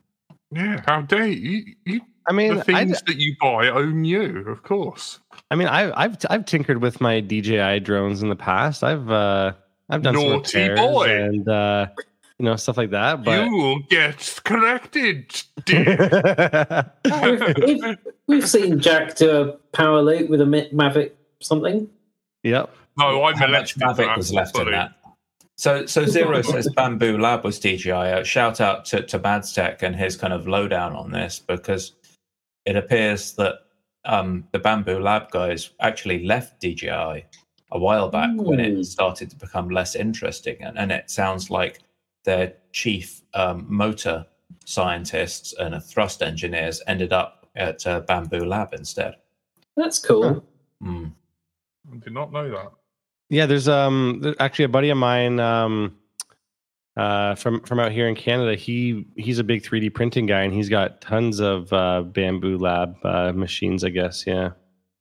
[0.51, 1.63] Yeah, how dare you?
[1.63, 5.19] you, you I mean, the I, things that you buy own you, of course.
[5.49, 8.83] I mean, I, I've I've tinkered with my DJI drones in the past.
[8.83, 9.53] I've uh,
[9.89, 11.09] I've done Naughty repairs boy.
[11.09, 11.87] and uh,
[12.37, 13.23] you know stuff like that.
[13.23, 16.91] But you will get corrected, dear.
[17.23, 21.89] we've, we've, we've seen Jack do a power loop with a Mavic something.
[22.45, 22.69] Yep.
[22.97, 23.81] no, I'm How much elected.
[24.07, 24.91] Mavic was left in that?
[25.57, 27.91] So, so Zero says Bambu Lab was DJI.
[27.91, 31.93] Uh, shout out to, to Badstech and his kind of lowdown on this because
[32.65, 33.55] it appears that
[34.03, 37.25] um, the Bambu Lab guys actually left DJI
[37.71, 38.65] a while back when Hmm.
[38.79, 40.57] it started to become less interesting.
[40.61, 41.79] And, and it sounds like
[42.25, 44.25] their chief um, motor
[44.65, 49.15] scientists and thrust engineers ended up at uh, Bamboo Lab instead.
[49.77, 50.45] That's cool.
[50.83, 51.05] Huh.
[51.89, 51.95] Hmm.
[51.95, 52.71] I did not know that.
[53.29, 55.95] Yeah, there's um there- actually a buddy of mine um
[56.97, 58.55] uh from from out here in Canada.
[58.55, 62.95] He he's a big 3D printing guy and he's got tons of uh bambu lab
[63.03, 64.51] uh machines, I guess, yeah.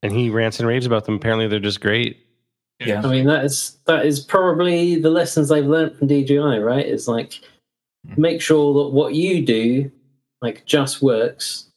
[0.02, 1.14] And he rants and raves about them.
[1.14, 2.18] Apparently they're just great.
[2.80, 3.00] Yeah.
[3.04, 6.84] I mean, that is that is probably the lessons they've learned from DJI, right?
[6.86, 7.40] It's like
[8.06, 8.18] Mm.
[8.18, 9.90] make sure that what you do
[10.42, 11.70] like just works.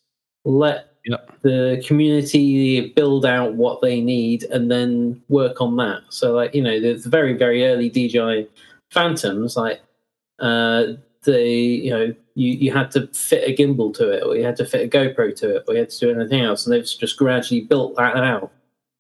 [0.44, 1.40] Let Yep.
[1.42, 6.02] the community build out what they need and then work on that.
[6.10, 8.50] So, like you know, the, the very very early DJI
[8.92, 9.80] Phantoms, like
[10.40, 10.84] uh,
[11.24, 14.58] they you know you you had to fit a gimbal to it, or you had
[14.58, 16.84] to fit a GoPro to it, or you had to do anything else, and they've
[16.86, 18.52] just gradually built that out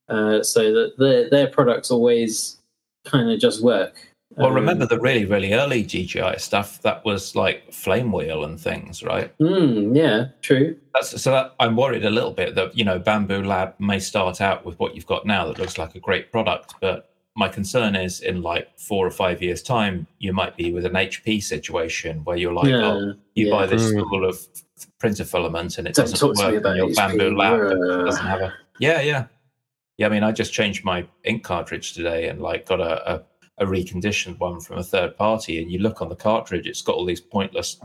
[0.07, 2.57] uh, so that their their products always
[3.05, 4.06] kind of just work.
[4.37, 8.59] Well, Um, remember the really, really early DJI stuff that was like flame wheel and
[8.59, 9.35] things, right?
[9.39, 10.77] mm, yeah, true.
[10.93, 14.39] That's, so that, I'm worried a little bit that you know Bambu Lab may start
[14.41, 17.95] out with what you've got now that looks like a great product, but my concern
[17.95, 22.21] is in like four or five years' time, you might be with an HP situation
[22.23, 23.51] where you're like, yeah, oh, you yeah.
[23.53, 23.99] buy this Mm.
[24.01, 24.39] spool of
[24.99, 26.95] printer filament and it Don't doesn't talk to me work, about your HP.
[26.95, 28.05] Bambu Lab Uh.
[28.05, 29.25] doesn't have a yeah, yeah,
[29.97, 30.05] yeah.
[30.07, 33.23] I mean, I just changed my ink cartridge today and like got a, a
[33.59, 36.95] a reconditioned one from a third party and you look on the cartridge it's got
[36.95, 37.77] all these pointless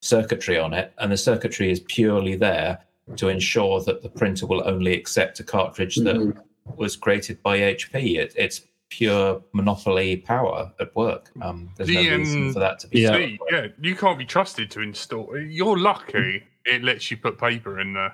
[0.00, 2.78] circuitry on it and the circuitry is purely there
[3.16, 6.36] to ensure that the printer will only accept a cartridge that Mhm.
[6.76, 8.18] was created by HP.
[8.18, 11.30] It, it's pure monopoly power at work.
[11.40, 13.00] Um, there's no reason GM for that to be.
[13.02, 13.12] Yeah.
[13.16, 15.38] See, yeah, you can't be trusted to install.
[15.38, 18.12] You're lucky it lets you put paper in there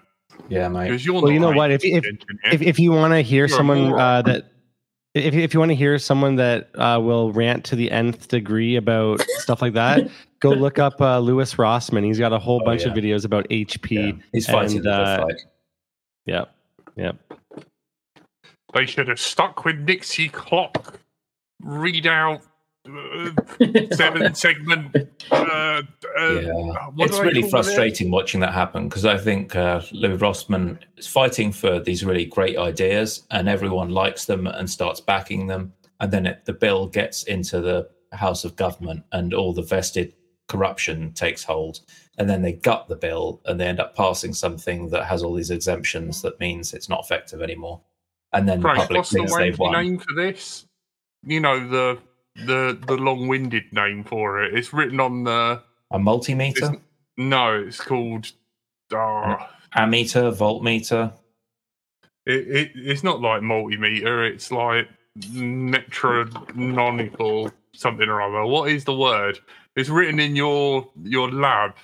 [0.51, 0.89] yeah, mate.
[0.91, 1.23] because you're.
[1.23, 1.71] Well, you know what?
[1.71, 2.05] If- if-
[2.53, 4.53] if, if you want to hear You're someone uh, that
[5.15, 8.77] if, if you want to hear someone that uh, will rant to the nth degree
[8.77, 10.09] about stuff like that
[10.41, 12.05] go look up uh, louis rossmann.
[12.05, 14.93] He's got a whole Oh, bunch of videos about hp Yeah, He's fighting and, the
[14.93, 15.41] uh, fight.
[16.27, 16.55] yep
[16.97, 17.17] yep.
[18.75, 20.99] They should have stuck with Nixie clock.
[21.63, 22.41] Read out
[23.93, 24.97] seven segment.
[25.31, 25.83] Uh, uh,
[26.19, 26.89] Yeah.
[26.99, 27.51] it's really call it?
[27.51, 32.25] frustrating watching that happen because I think uh, Lou Rossmann is fighting for these really
[32.25, 35.73] great ideas and everyone likes them and starts backing them.
[36.01, 40.15] And then it, the bill gets into the House of Government and all the vested
[40.49, 41.81] corruption takes hold.
[42.19, 45.35] And then they gut the bill and they end up passing something that has all
[45.35, 47.81] these exemptions that means it's not effective anymore.
[48.33, 49.73] And then the public what's the thinks they've won.
[49.73, 50.67] name for this?
[51.25, 51.99] You know the
[52.37, 54.55] the the long-winded name for it.
[54.55, 55.63] It's written on the.
[55.91, 56.83] A multimeter, It's,
[57.19, 58.31] no, it's called.
[58.95, 59.37] Uh,
[59.77, 61.13] ammeter, voltmeter.
[62.27, 64.31] it, it it's not like multimeter.
[64.31, 64.89] It's like
[65.33, 68.45] metrononical something or other.
[68.47, 69.39] What is the word?
[69.77, 71.75] It's written in your your lab.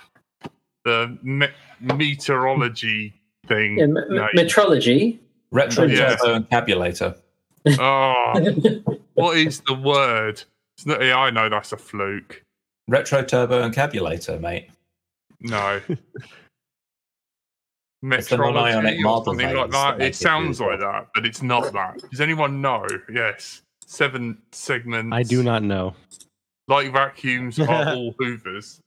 [0.85, 1.49] The me-
[1.81, 3.15] meteorology
[3.47, 3.79] thing.
[3.79, 5.19] Yeah, me- me- metrology.
[5.51, 6.17] Retro Yeah.
[6.17, 7.17] turbo encabulator.
[7.79, 8.35] oh,
[9.19, 10.43] what is the word?
[10.77, 12.43] It's not, yeah, I know that's a fluke.
[12.89, 14.71] Retro turbo encabulator, mate.
[15.41, 15.81] No.
[18.03, 19.73] It's the non-ionic Metrology or something like that.
[19.73, 22.01] that It make it sounds like that, but it's not that.
[22.11, 22.87] Does anyone know?
[23.13, 23.63] Yes.
[23.85, 25.13] Seven segments.
[25.13, 25.95] i do not know
[26.69, 28.81] Like vacuums are all hoovers.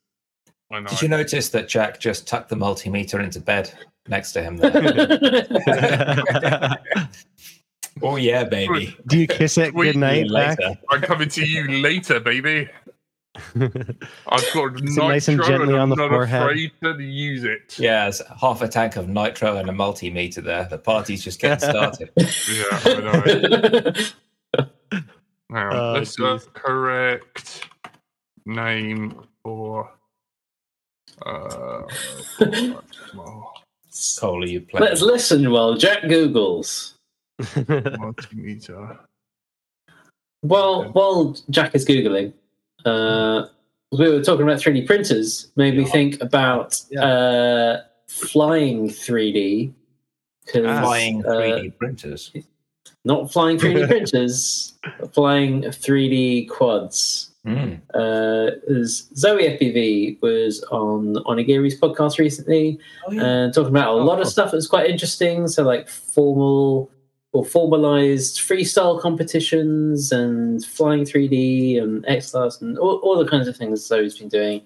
[0.71, 0.87] I know.
[0.87, 3.73] Did you notice that Jack just tucked the multimeter into bed
[4.07, 4.71] next to him there?
[8.03, 8.95] Oh yeah, baby.
[9.07, 10.59] do you kiss it Sweet good night Mac?
[10.59, 10.79] Later.
[10.89, 12.69] I'm coming to you later, baby.
[13.55, 16.41] I've got Sit nice and nitro gently and on the I'm not forehead.
[16.41, 17.77] afraid to use it.
[17.79, 20.65] Yeah, it's half a tank of nitro and a multimeter there.
[20.65, 22.09] The party's just getting started.
[22.17, 23.93] Yeah, I know.
[25.49, 27.67] Hang on, Oh, let's uh, correct
[28.45, 29.91] name for.
[31.25, 31.83] Uh,
[33.15, 33.53] well,
[33.91, 34.85] Koel, are you playing?
[34.85, 36.93] Let's listen while Jack Googles.
[37.99, 38.97] multimeter.
[40.41, 42.33] While while Jack is googling,
[42.85, 43.45] uh,
[43.91, 45.51] we were talking about 3D printers.
[45.55, 47.03] Made me think about Yeah.
[47.05, 49.73] uh, flying 3D.
[50.47, 52.31] 'cause, Flying uh, 3D printers.
[53.05, 54.73] not flying 3D printers,
[55.13, 57.27] flying 3D quads.
[57.45, 57.79] Mm.
[57.93, 63.23] Uh, as Zoe FPV was on Onigiri's podcast recently, Oh, yeah.
[63.25, 64.31] and talking about a Oh, lot of cool.
[64.31, 65.47] stuff that's quite interesting.
[65.47, 66.91] So, like formal
[67.33, 73.47] or formalized freestyle competitions and flying 3D and X class and all, all the kinds
[73.47, 74.61] of things Zoe's been doing.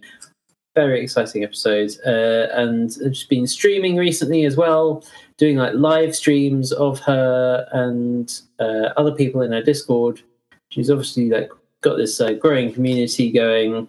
[0.76, 5.06] Very exciting episodes, uh, and she's been streaming recently as well,
[5.38, 10.22] doing like live streams of her and uh, other people in her Discord.
[10.72, 11.50] She's obviously like
[11.80, 13.88] got this uh, growing community going,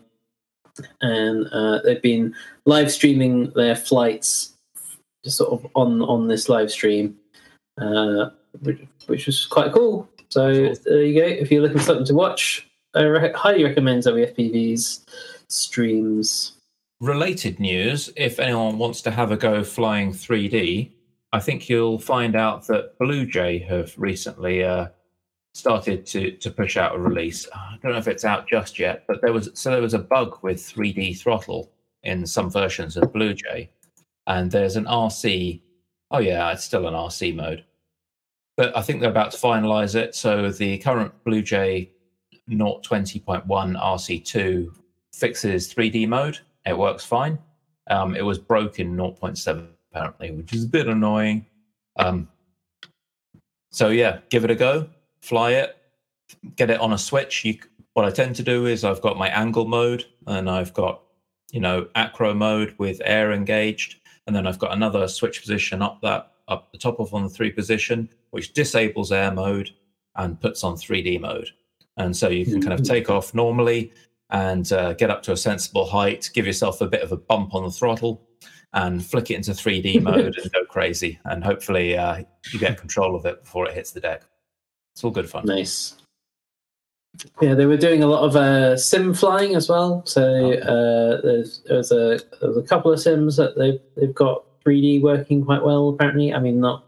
[1.01, 4.53] and uh, they've been live streaming their flights
[5.27, 7.17] just sort of on on this live stream,
[7.81, 8.31] uh,
[8.63, 10.09] which, which was quite cool.
[10.29, 11.27] So there you go.
[11.27, 15.05] If you're looking for something to watch, I re- highly recommend Zoe FPV's
[15.49, 16.53] streams.
[17.01, 20.91] Related news if anyone wants to have a go flying 3D,
[21.33, 24.89] I think you'll find out that Bluejay have recently uh,
[25.55, 27.47] started to, to push out a release.
[27.53, 29.99] I don't know if it's out just yet, but there was so there was a
[29.99, 31.71] bug with 3D throttle
[32.03, 33.69] in some versions of Bluejay,
[34.27, 35.61] and there's an RC.
[36.11, 37.65] Oh yeah, it's still an RC mode,
[38.57, 40.15] but I think they're about to finalize it.
[40.15, 41.89] So the current Bluejay
[42.51, 44.69] 020.1 RC2
[45.13, 46.39] fixes 3D mode.
[46.65, 47.39] It works fine.
[47.89, 51.47] Um, it was broken 0.7 apparently, which is a bit annoying.
[51.99, 52.29] Um,
[53.71, 54.89] so yeah, give it a go.
[55.21, 55.77] Fly it.
[56.57, 57.45] Get it on a switch.
[57.45, 57.59] You,
[57.95, 61.03] what I tend to do is I've got my angle mode and I've got
[61.53, 66.01] you know acro mode with air engaged, and then I've got another switch position up
[66.03, 69.71] that up the top of on the three position, which disables air mode
[70.15, 71.49] and puts on 3D mode.
[71.97, 73.93] And so you can kind of take off normally
[74.29, 77.55] and uh, get up to a sensible height, give yourself a bit of a bump
[77.55, 78.29] on the throttle,
[78.75, 81.19] and flick it into 3D mode and go crazy.
[81.25, 84.23] And hopefully, uh, you get control of it before it hits the deck.
[84.95, 85.47] It's all good fun.
[85.47, 85.97] Nice.
[87.41, 90.05] Yeah, they were doing a lot of uh, sim flying as well.
[90.05, 95.01] So uh, there's there's a there's a couple of sims that they've they've got 3D
[95.01, 95.89] working quite well.
[95.89, 96.86] Apparently, I mean not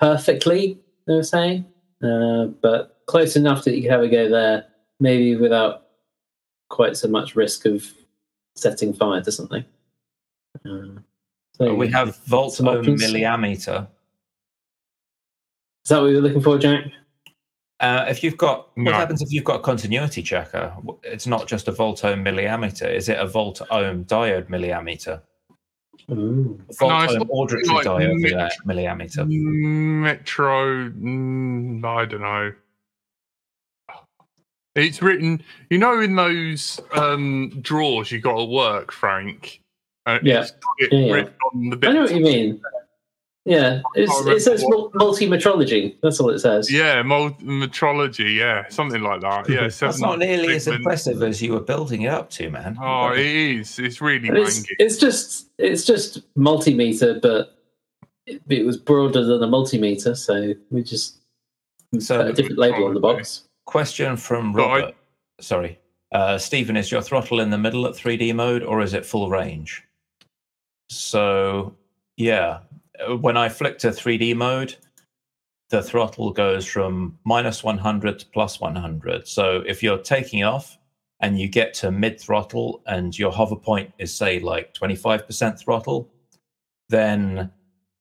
[0.00, 1.64] perfectly, they were saying,
[2.02, 4.66] uh, but close enough that you could have a go there,
[5.00, 5.86] maybe without
[6.70, 7.84] quite so much risk of
[8.56, 9.64] setting fire to something.
[10.64, 11.00] Uh,
[11.52, 13.02] so we have volt Some ohm options.
[13.02, 13.86] milliammeter.
[15.84, 16.84] Is that what you were looking for, Jack?
[17.80, 18.92] Uh, if you've got, what No.
[18.92, 20.74] happens if you've got a continuity checker?
[21.02, 22.88] It's not just a volt ohm milliammeter.
[22.92, 25.20] Is it a volt ohm diode milliammeter?
[26.10, 26.60] Ooh.
[26.78, 29.26] Volt No, it's ohm not auditory like diode mit- milli- milliammeter.
[29.28, 32.52] Metro, mm, I don't know.
[34.74, 39.60] It's written, you know, in those um, drawers you got at work, Frank.
[40.06, 40.40] Uh, Yeah.
[40.42, 41.28] it's it Yeah, yeah.
[41.54, 42.60] on the I know what you mean.
[43.46, 45.96] Yeah, it's, it says remember multi-metrology.
[46.02, 46.72] That's all it says.
[46.72, 48.36] Yeah, mul- metrology.
[48.38, 49.46] Yeah, something like that.
[49.50, 52.78] Yeah, That's not nearly as impressive as you were building it up to, man.
[52.80, 53.78] Oh, it is.
[53.78, 54.70] It's really And it's, wangy.
[54.78, 57.58] it's just it's just multimeter, but
[58.26, 61.18] it, it was broader than a multimeter, so we just
[61.98, 63.42] So- put a different label on the box.
[63.66, 64.94] Question from But I- Robert.
[65.40, 65.78] Sorry.
[66.12, 69.28] Uh, Stephen, is your throttle in the middle at 3D mode or is it full
[69.28, 69.82] range?
[70.88, 71.74] So,
[72.16, 72.60] yeah,
[73.20, 74.76] when I flick to 3D mode,
[75.70, 79.26] the throttle goes from minus 100 to plus 100.
[79.26, 80.78] So, if you're taking off
[81.20, 86.10] and you get to mid throttle and your hover point is, say, like 25% throttle,
[86.88, 87.50] then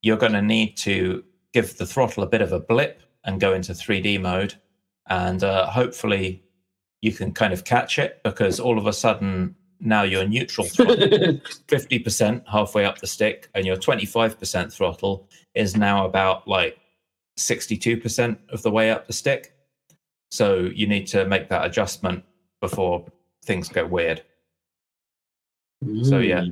[0.01, 1.23] you're going to need to
[1.53, 4.55] give the throttle a bit of a blip and go into 3D mode.
[5.09, 6.43] And uh, hopefully,
[7.01, 10.95] you can kind of catch it because all of a sudden now your neutral throttle.
[11.67, 16.77] 50% halfway up the stick and your 25% throttle is now about like
[17.37, 19.53] 62% of the way up the stick.
[20.31, 22.23] So you need to make that adjustment
[22.61, 23.05] before
[23.45, 24.23] things go weird.
[26.03, 26.45] So, yeah.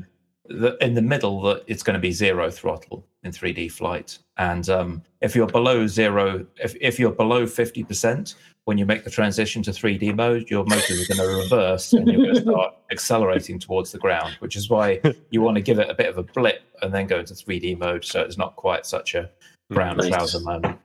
[0.46, 4.70] The, in the middle that it's going to be zero throttle in 3d flight and
[4.70, 8.36] um, if you're below zero if, if you're below 50%
[8.66, 12.08] when you make the transition to 3d mode your motors are going to reverse and
[12.08, 15.80] you're going to start accelerating towards the ground which is why you want to give
[15.80, 18.56] it a bit of a blip and then go into 3d mode so it's not
[18.56, 19.30] quite such a
[19.70, 20.08] brown Nice.
[20.08, 20.80] trouser moment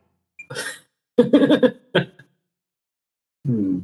[3.46, 3.78] Hmm.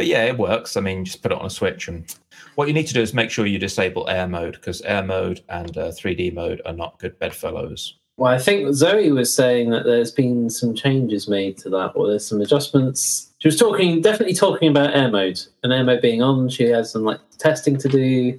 [0.00, 2.16] But yeah it works i mean just put it on a switch and
[2.54, 5.42] what you need to do is make sure you disable air mode because air mode
[5.50, 7.82] and uh, 3d mode are not good bedfellows
[8.16, 12.06] Well, I think Zoe was saying that there's been some changes made to that, or
[12.08, 13.30] there's some adjustments.
[13.38, 16.48] She was talking, definitely talking about air mode, and air mode being on.
[16.50, 18.38] She has some like testing to do.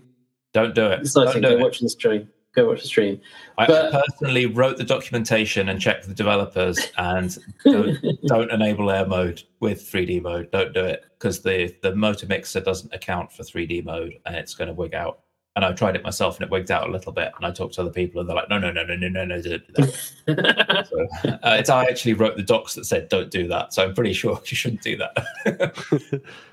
[0.54, 1.42] don't do it Exciting.
[1.42, 1.64] don't Go do it.
[1.64, 2.30] watch the stream.
[2.54, 3.22] Go watch the stream.
[3.58, 9.06] I But- personally wrote the documentation and checked the developers and don't, don't enable air
[9.06, 10.52] mode with 3D mode.
[10.52, 14.54] Don't do it because the, the motor mixer doesn't account for 3D mode and it's
[14.54, 15.20] going to wig out.
[15.58, 17.32] And I tried it myself and it wigged out a little bit.
[17.36, 19.26] And I talked to other people and they're like, no, no, no, no, no, no,
[19.26, 20.88] no, don't do that.
[20.92, 23.74] So, uh, it's, I actually wrote the docs that said don't do that.
[23.74, 25.84] So I'm pretty sure you shouldn't do that.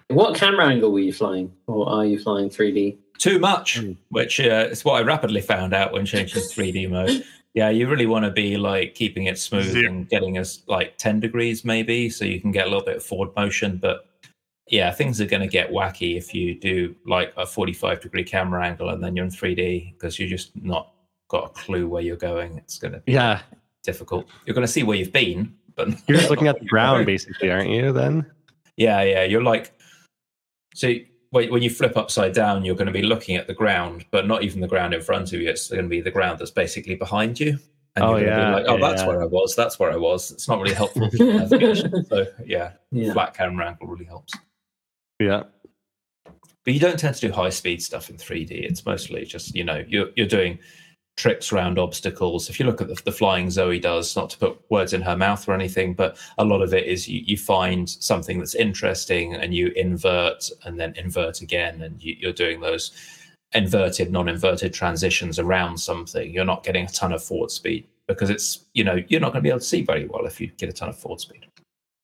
[0.09, 2.99] what camera angle were you flying, or are you flying 3D?
[3.19, 3.97] Too much, Mm.
[4.11, 7.25] which uh, is what I rapidly found out when changing to 3D mode.
[7.55, 9.89] Yeah, you really want to be like keeping it smooth Zero.
[9.89, 13.03] and getting us like 10 degrees maybe, so you can get a little bit of
[13.03, 13.79] forward motion.
[13.79, 14.07] But
[14.69, 18.65] yeah, things are going to get wacky if you do like a 45 degree camera
[18.67, 20.93] angle and then you're in 3D because you're just not
[21.29, 22.59] got a clue where you're going.
[22.59, 23.41] It's going to be Yeah,
[23.83, 24.27] difficult.
[24.47, 27.51] You're going to see where you've been, but you're just looking at the ground, basically,
[27.51, 27.93] aren't you?
[27.93, 28.27] Then
[28.77, 29.25] Yeah, yeah.
[29.25, 29.73] You're like,
[30.75, 30.93] so
[31.31, 34.27] when when you flip upside down, you're going to be looking at the ground, but
[34.27, 35.49] not even the ground in front of you.
[35.49, 37.59] It's going to be the ground that's basically behind you.
[37.97, 39.09] And Oh, you're going to yeah, be like, oh, yeah, that's yeah.
[39.09, 39.57] where I was.
[39.57, 40.31] That's where I was.
[40.31, 42.05] It's not really helpful for navigation.
[42.07, 43.13] So, yeah, Yeah.
[43.13, 44.35] flat camera angle really helps.
[45.19, 45.45] yeah,
[46.65, 48.51] But you don't tend to do high speed stuff in 3D.
[48.53, 50.59] It's mostly just, you know, you're, you're doing
[51.19, 52.49] tricks around obstacles.
[52.49, 55.17] If you look at the, the flying Zoe does, not to put words in her
[55.17, 59.35] mouth or anything, but a lot of it is you, you find something that's interesting
[59.35, 61.83] and you invert and then invert again.
[61.83, 62.93] And you, you're doing those
[63.53, 66.33] inverted, non inverted transitions around something.
[66.33, 69.43] You're not getting a ton of forward speed because it's, you know, you're not going
[69.43, 71.45] to be able to see very well if you get a ton of forward speed.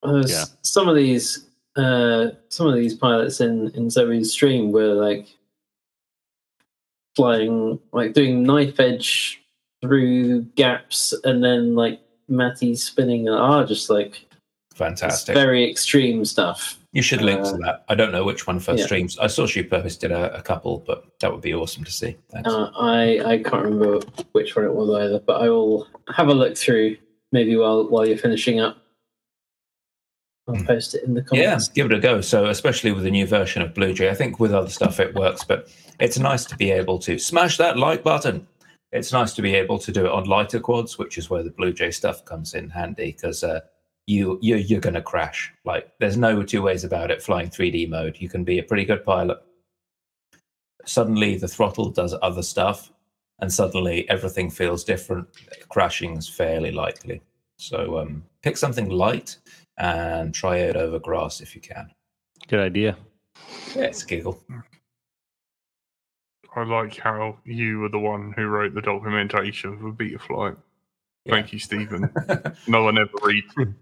[0.03, 0.45] Uh, Yeah.
[0.63, 1.47] Some of these,
[1.77, 5.29] uh, some of these pilots in in Zoe's stream were like
[7.17, 9.41] flying, like doing knife edge
[9.83, 13.29] through gaps, and then like Matty spinning.
[13.29, 14.25] and Ah, just like
[14.75, 15.35] Fantastic.
[15.35, 16.79] very extreme stuff.
[16.93, 17.85] You should link Uh, to that.
[17.89, 18.85] I don't know which one for yeah.
[18.85, 19.19] streams.
[19.19, 22.17] I saw she posted a, a couple, but that would be awesome to see.
[22.31, 22.49] Thanks.
[22.49, 24.01] Uh, I I can't remember
[24.33, 26.97] which one it was either, but I will have a look through
[27.33, 28.79] maybe while while you're finishing up.
[30.47, 30.67] I'll Hmm.
[30.67, 31.69] post it in the comments.
[31.69, 32.21] yeah, give it a go.
[32.21, 35.43] So, especially with the new version of Bluejay, I think with other stuff it works,
[35.43, 35.69] but
[36.01, 38.47] it's nice to be able to smash that like button.
[38.93, 41.51] It's nice to be able to do it on lighter quads, which is where the
[41.51, 43.61] Bluejay stuff comes in handy because uh,
[44.07, 45.53] you you you're going to crash.
[45.65, 47.23] Like there's no two ways about it.
[47.23, 49.39] Flying 3D mode, you can be a pretty good pilot.
[50.85, 52.93] Suddenly the throttle does other stuff,
[53.41, 55.27] and suddenly everything feels different.
[55.71, 57.23] Crashing is fairly likely.
[57.59, 59.39] So um, pick something light
[59.79, 61.91] and try it over grass if you can.
[62.49, 62.97] Good idea.
[63.75, 64.43] Yeah, it's a giggle.
[66.57, 70.57] I like how you were the one who wrote the documentation for Betaflight.
[71.29, 72.11] Thank you, Stephen.
[72.67, 73.53] No one ever reads.
[73.57, 73.75] Thank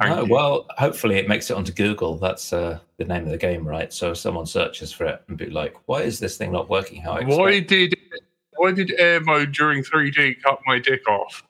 [0.00, 2.18] Oh, well, hopefully it makes it onto Google.
[2.18, 3.92] That's uh, the name of the game, right?
[3.92, 7.02] So if someone searches for it and be like, "Why is this thing not working
[7.02, 7.94] how I expect?" why did
[8.56, 11.42] why did air mode during 3D cut my dick off?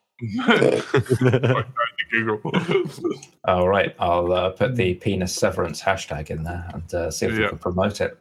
[2.11, 2.53] Google.
[3.45, 7.39] All right, I'll uh, put the penis severance hashtag in there and uh, see if
[7.39, 8.19] we can promote it.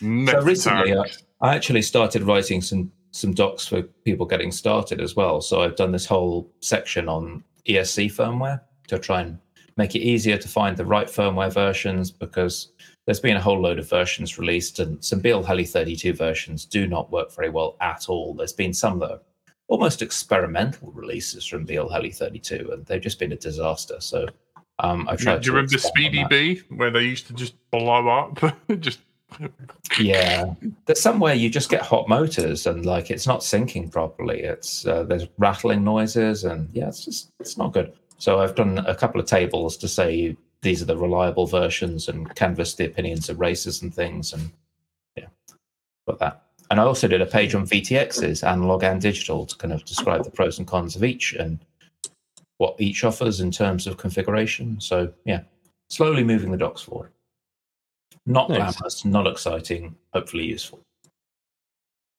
[0.00, 1.04] Next recently, uh.
[1.40, 5.40] I actually started writing some some docs for people getting started as well.
[5.40, 9.38] So I've done this whole section on ESC firmware to try and
[9.76, 12.70] make it easier to find the right firmware versions because
[13.06, 16.86] there's been a whole load of versions released and some BL Heli 32 versions do
[16.86, 18.34] not work very well at all.
[18.34, 19.20] There's been some that are
[19.70, 24.00] almost experimental releases from BL Heli 32 and they've just been a disaster.
[24.00, 24.26] So
[24.80, 26.24] um, I've Do tried you to remember Speedy.
[26.28, 28.40] B, where they used to just blow up?
[28.80, 28.98] just
[29.98, 30.54] Yeah,
[30.86, 34.40] there's somewhere you just get hot motors and like it's not syncing properly.
[34.40, 37.92] It's uh, there's rattling noises and yeah, it's just it's not good.
[38.18, 42.34] So I've done a couple of tables to say these are the reliable versions and
[42.34, 44.50] canvass the opinions of racers and things and
[45.16, 45.26] yeah,
[46.08, 46.42] got that.
[46.70, 50.22] And I also did a page on VTXs, analog and digital, to kind of describe
[50.24, 51.58] the pros and cons of each and
[52.58, 54.80] what each offers in terms of configuration.
[54.80, 55.42] So yeah,
[55.88, 57.10] slowly moving the docs forward.
[58.26, 58.76] Not Nice.
[58.76, 60.80] glamorous, not exciting, hopefully useful.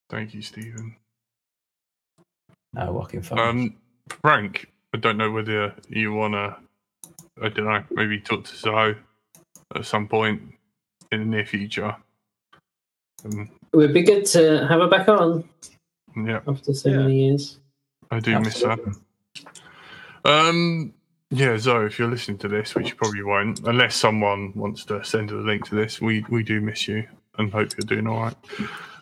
[0.09, 0.95] thank you, Stephen.
[2.73, 3.39] No walking phone.
[3.39, 3.75] Um,
[4.21, 6.57] Frank, I don't know whether you wanna.
[7.41, 7.83] I don't know.
[7.91, 8.95] Maybe talk to Zoe
[9.75, 10.41] at some point
[11.13, 11.95] in the near future.
[13.25, 15.43] Um, It would be good to have her back on
[16.15, 16.97] yeah, after so Yeah.
[16.97, 17.59] many years.
[18.09, 18.79] I do miss that.
[20.25, 20.93] Um,
[21.29, 25.03] yeah, Zoe, if you're listening to this, which you probably won't, unless someone wants to
[25.03, 27.07] send a link to this, we we do miss you
[27.37, 28.35] and hope you're doing all right.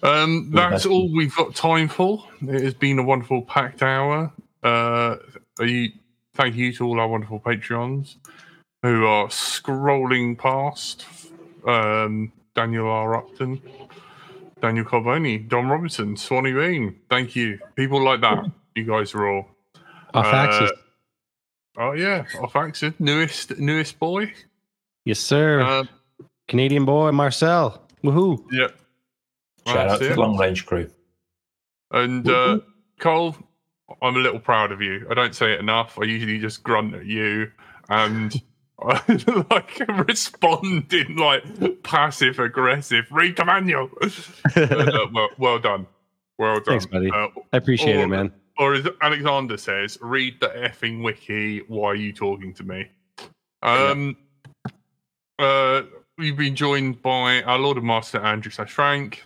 [0.03, 2.23] Um, that's that's- all we've got time for.
[2.41, 4.31] It has been a wonderful packed hour.
[4.63, 5.15] Uh,
[5.59, 5.89] are you,
[6.35, 8.15] thank you to all our wonderful Patreons
[8.83, 11.05] who are scrolling past.
[11.65, 13.15] Um, Daniel R.
[13.15, 13.61] Upton,
[14.61, 16.95] Daniel Carboni, Don Robinson, Swanee Bean.
[17.09, 17.59] Thank you.
[17.75, 18.45] People like that.
[18.75, 19.47] You guys are all.
[20.13, 20.71] Off axis.
[20.71, 20.75] Uh,
[21.81, 24.33] Oh yeah, off axis, newest newest boy.
[25.05, 25.61] yes, sir.
[25.61, 25.83] Uh,
[26.49, 27.81] Canadian boy, Marcel.
[28.03, 28.43] Woohoo.
[28.51, 28.67] yeah.
[29.65, 30.89] Shout out to the long range crew.
[31.91, 32.59] And uh,
[32.99, 33.41] Koel,
[34.01, 35.07] I'm a little proud of you.
[35.09, 35.97] I don't say it enough.
[35.97, 37.49] I usually just grunt at you
[37.87, 38.41] and I
[39.51, 43.05] like responding like passive aggressive.
[43.11, 43.89] Read the manual.
[44.55, 45.87] uh, well, well done.
[46.37, 46.63] Well done.
[46.65, 47.11] Thanks, buddy.
[47.11, 48.31] Uh, I appreciate or- it, man.
[48.57, 51.59] or as Alexander says, read the effing wiki.
[51.67, 52.87] Why are you talking to me?
[53.61, 54.15] Um,
[55.37, 55.83] uh,
[56.17, 59.25] we've been joined by our Lord and Master Andrew slash Frank.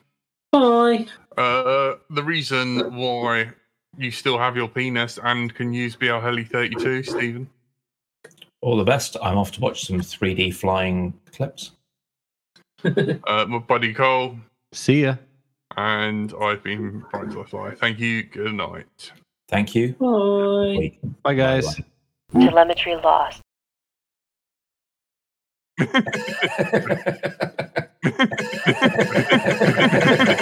[0.52, 1.08] Bye.
[1.38, 3.52] Uh, the reason why
[3.98, 7.50] you still have your penis and can use BL Heli 32, Stephen.
[8.64, 9.18] All the best.
[9.22, 11.72] I'm off to watch some 3D flying clips.
[12.86, 14.38] Uh, my buddy Koel,
[14.74, 15.16] See ya.
[15.78, 17.76] and I've been Brian to Fly.
[17.76, 18.24] Thank you.
[18.24, 19.14] Good night.
[19.48, 19.94] Thank you.
[19.94, 20.76] Bye.
[20.78, 21.24] Wait.
[21.24, 21.80] Bye, guys.
[22.34, 23.40] Telemetry lost.
[25.78, 25.94] Bye-bye.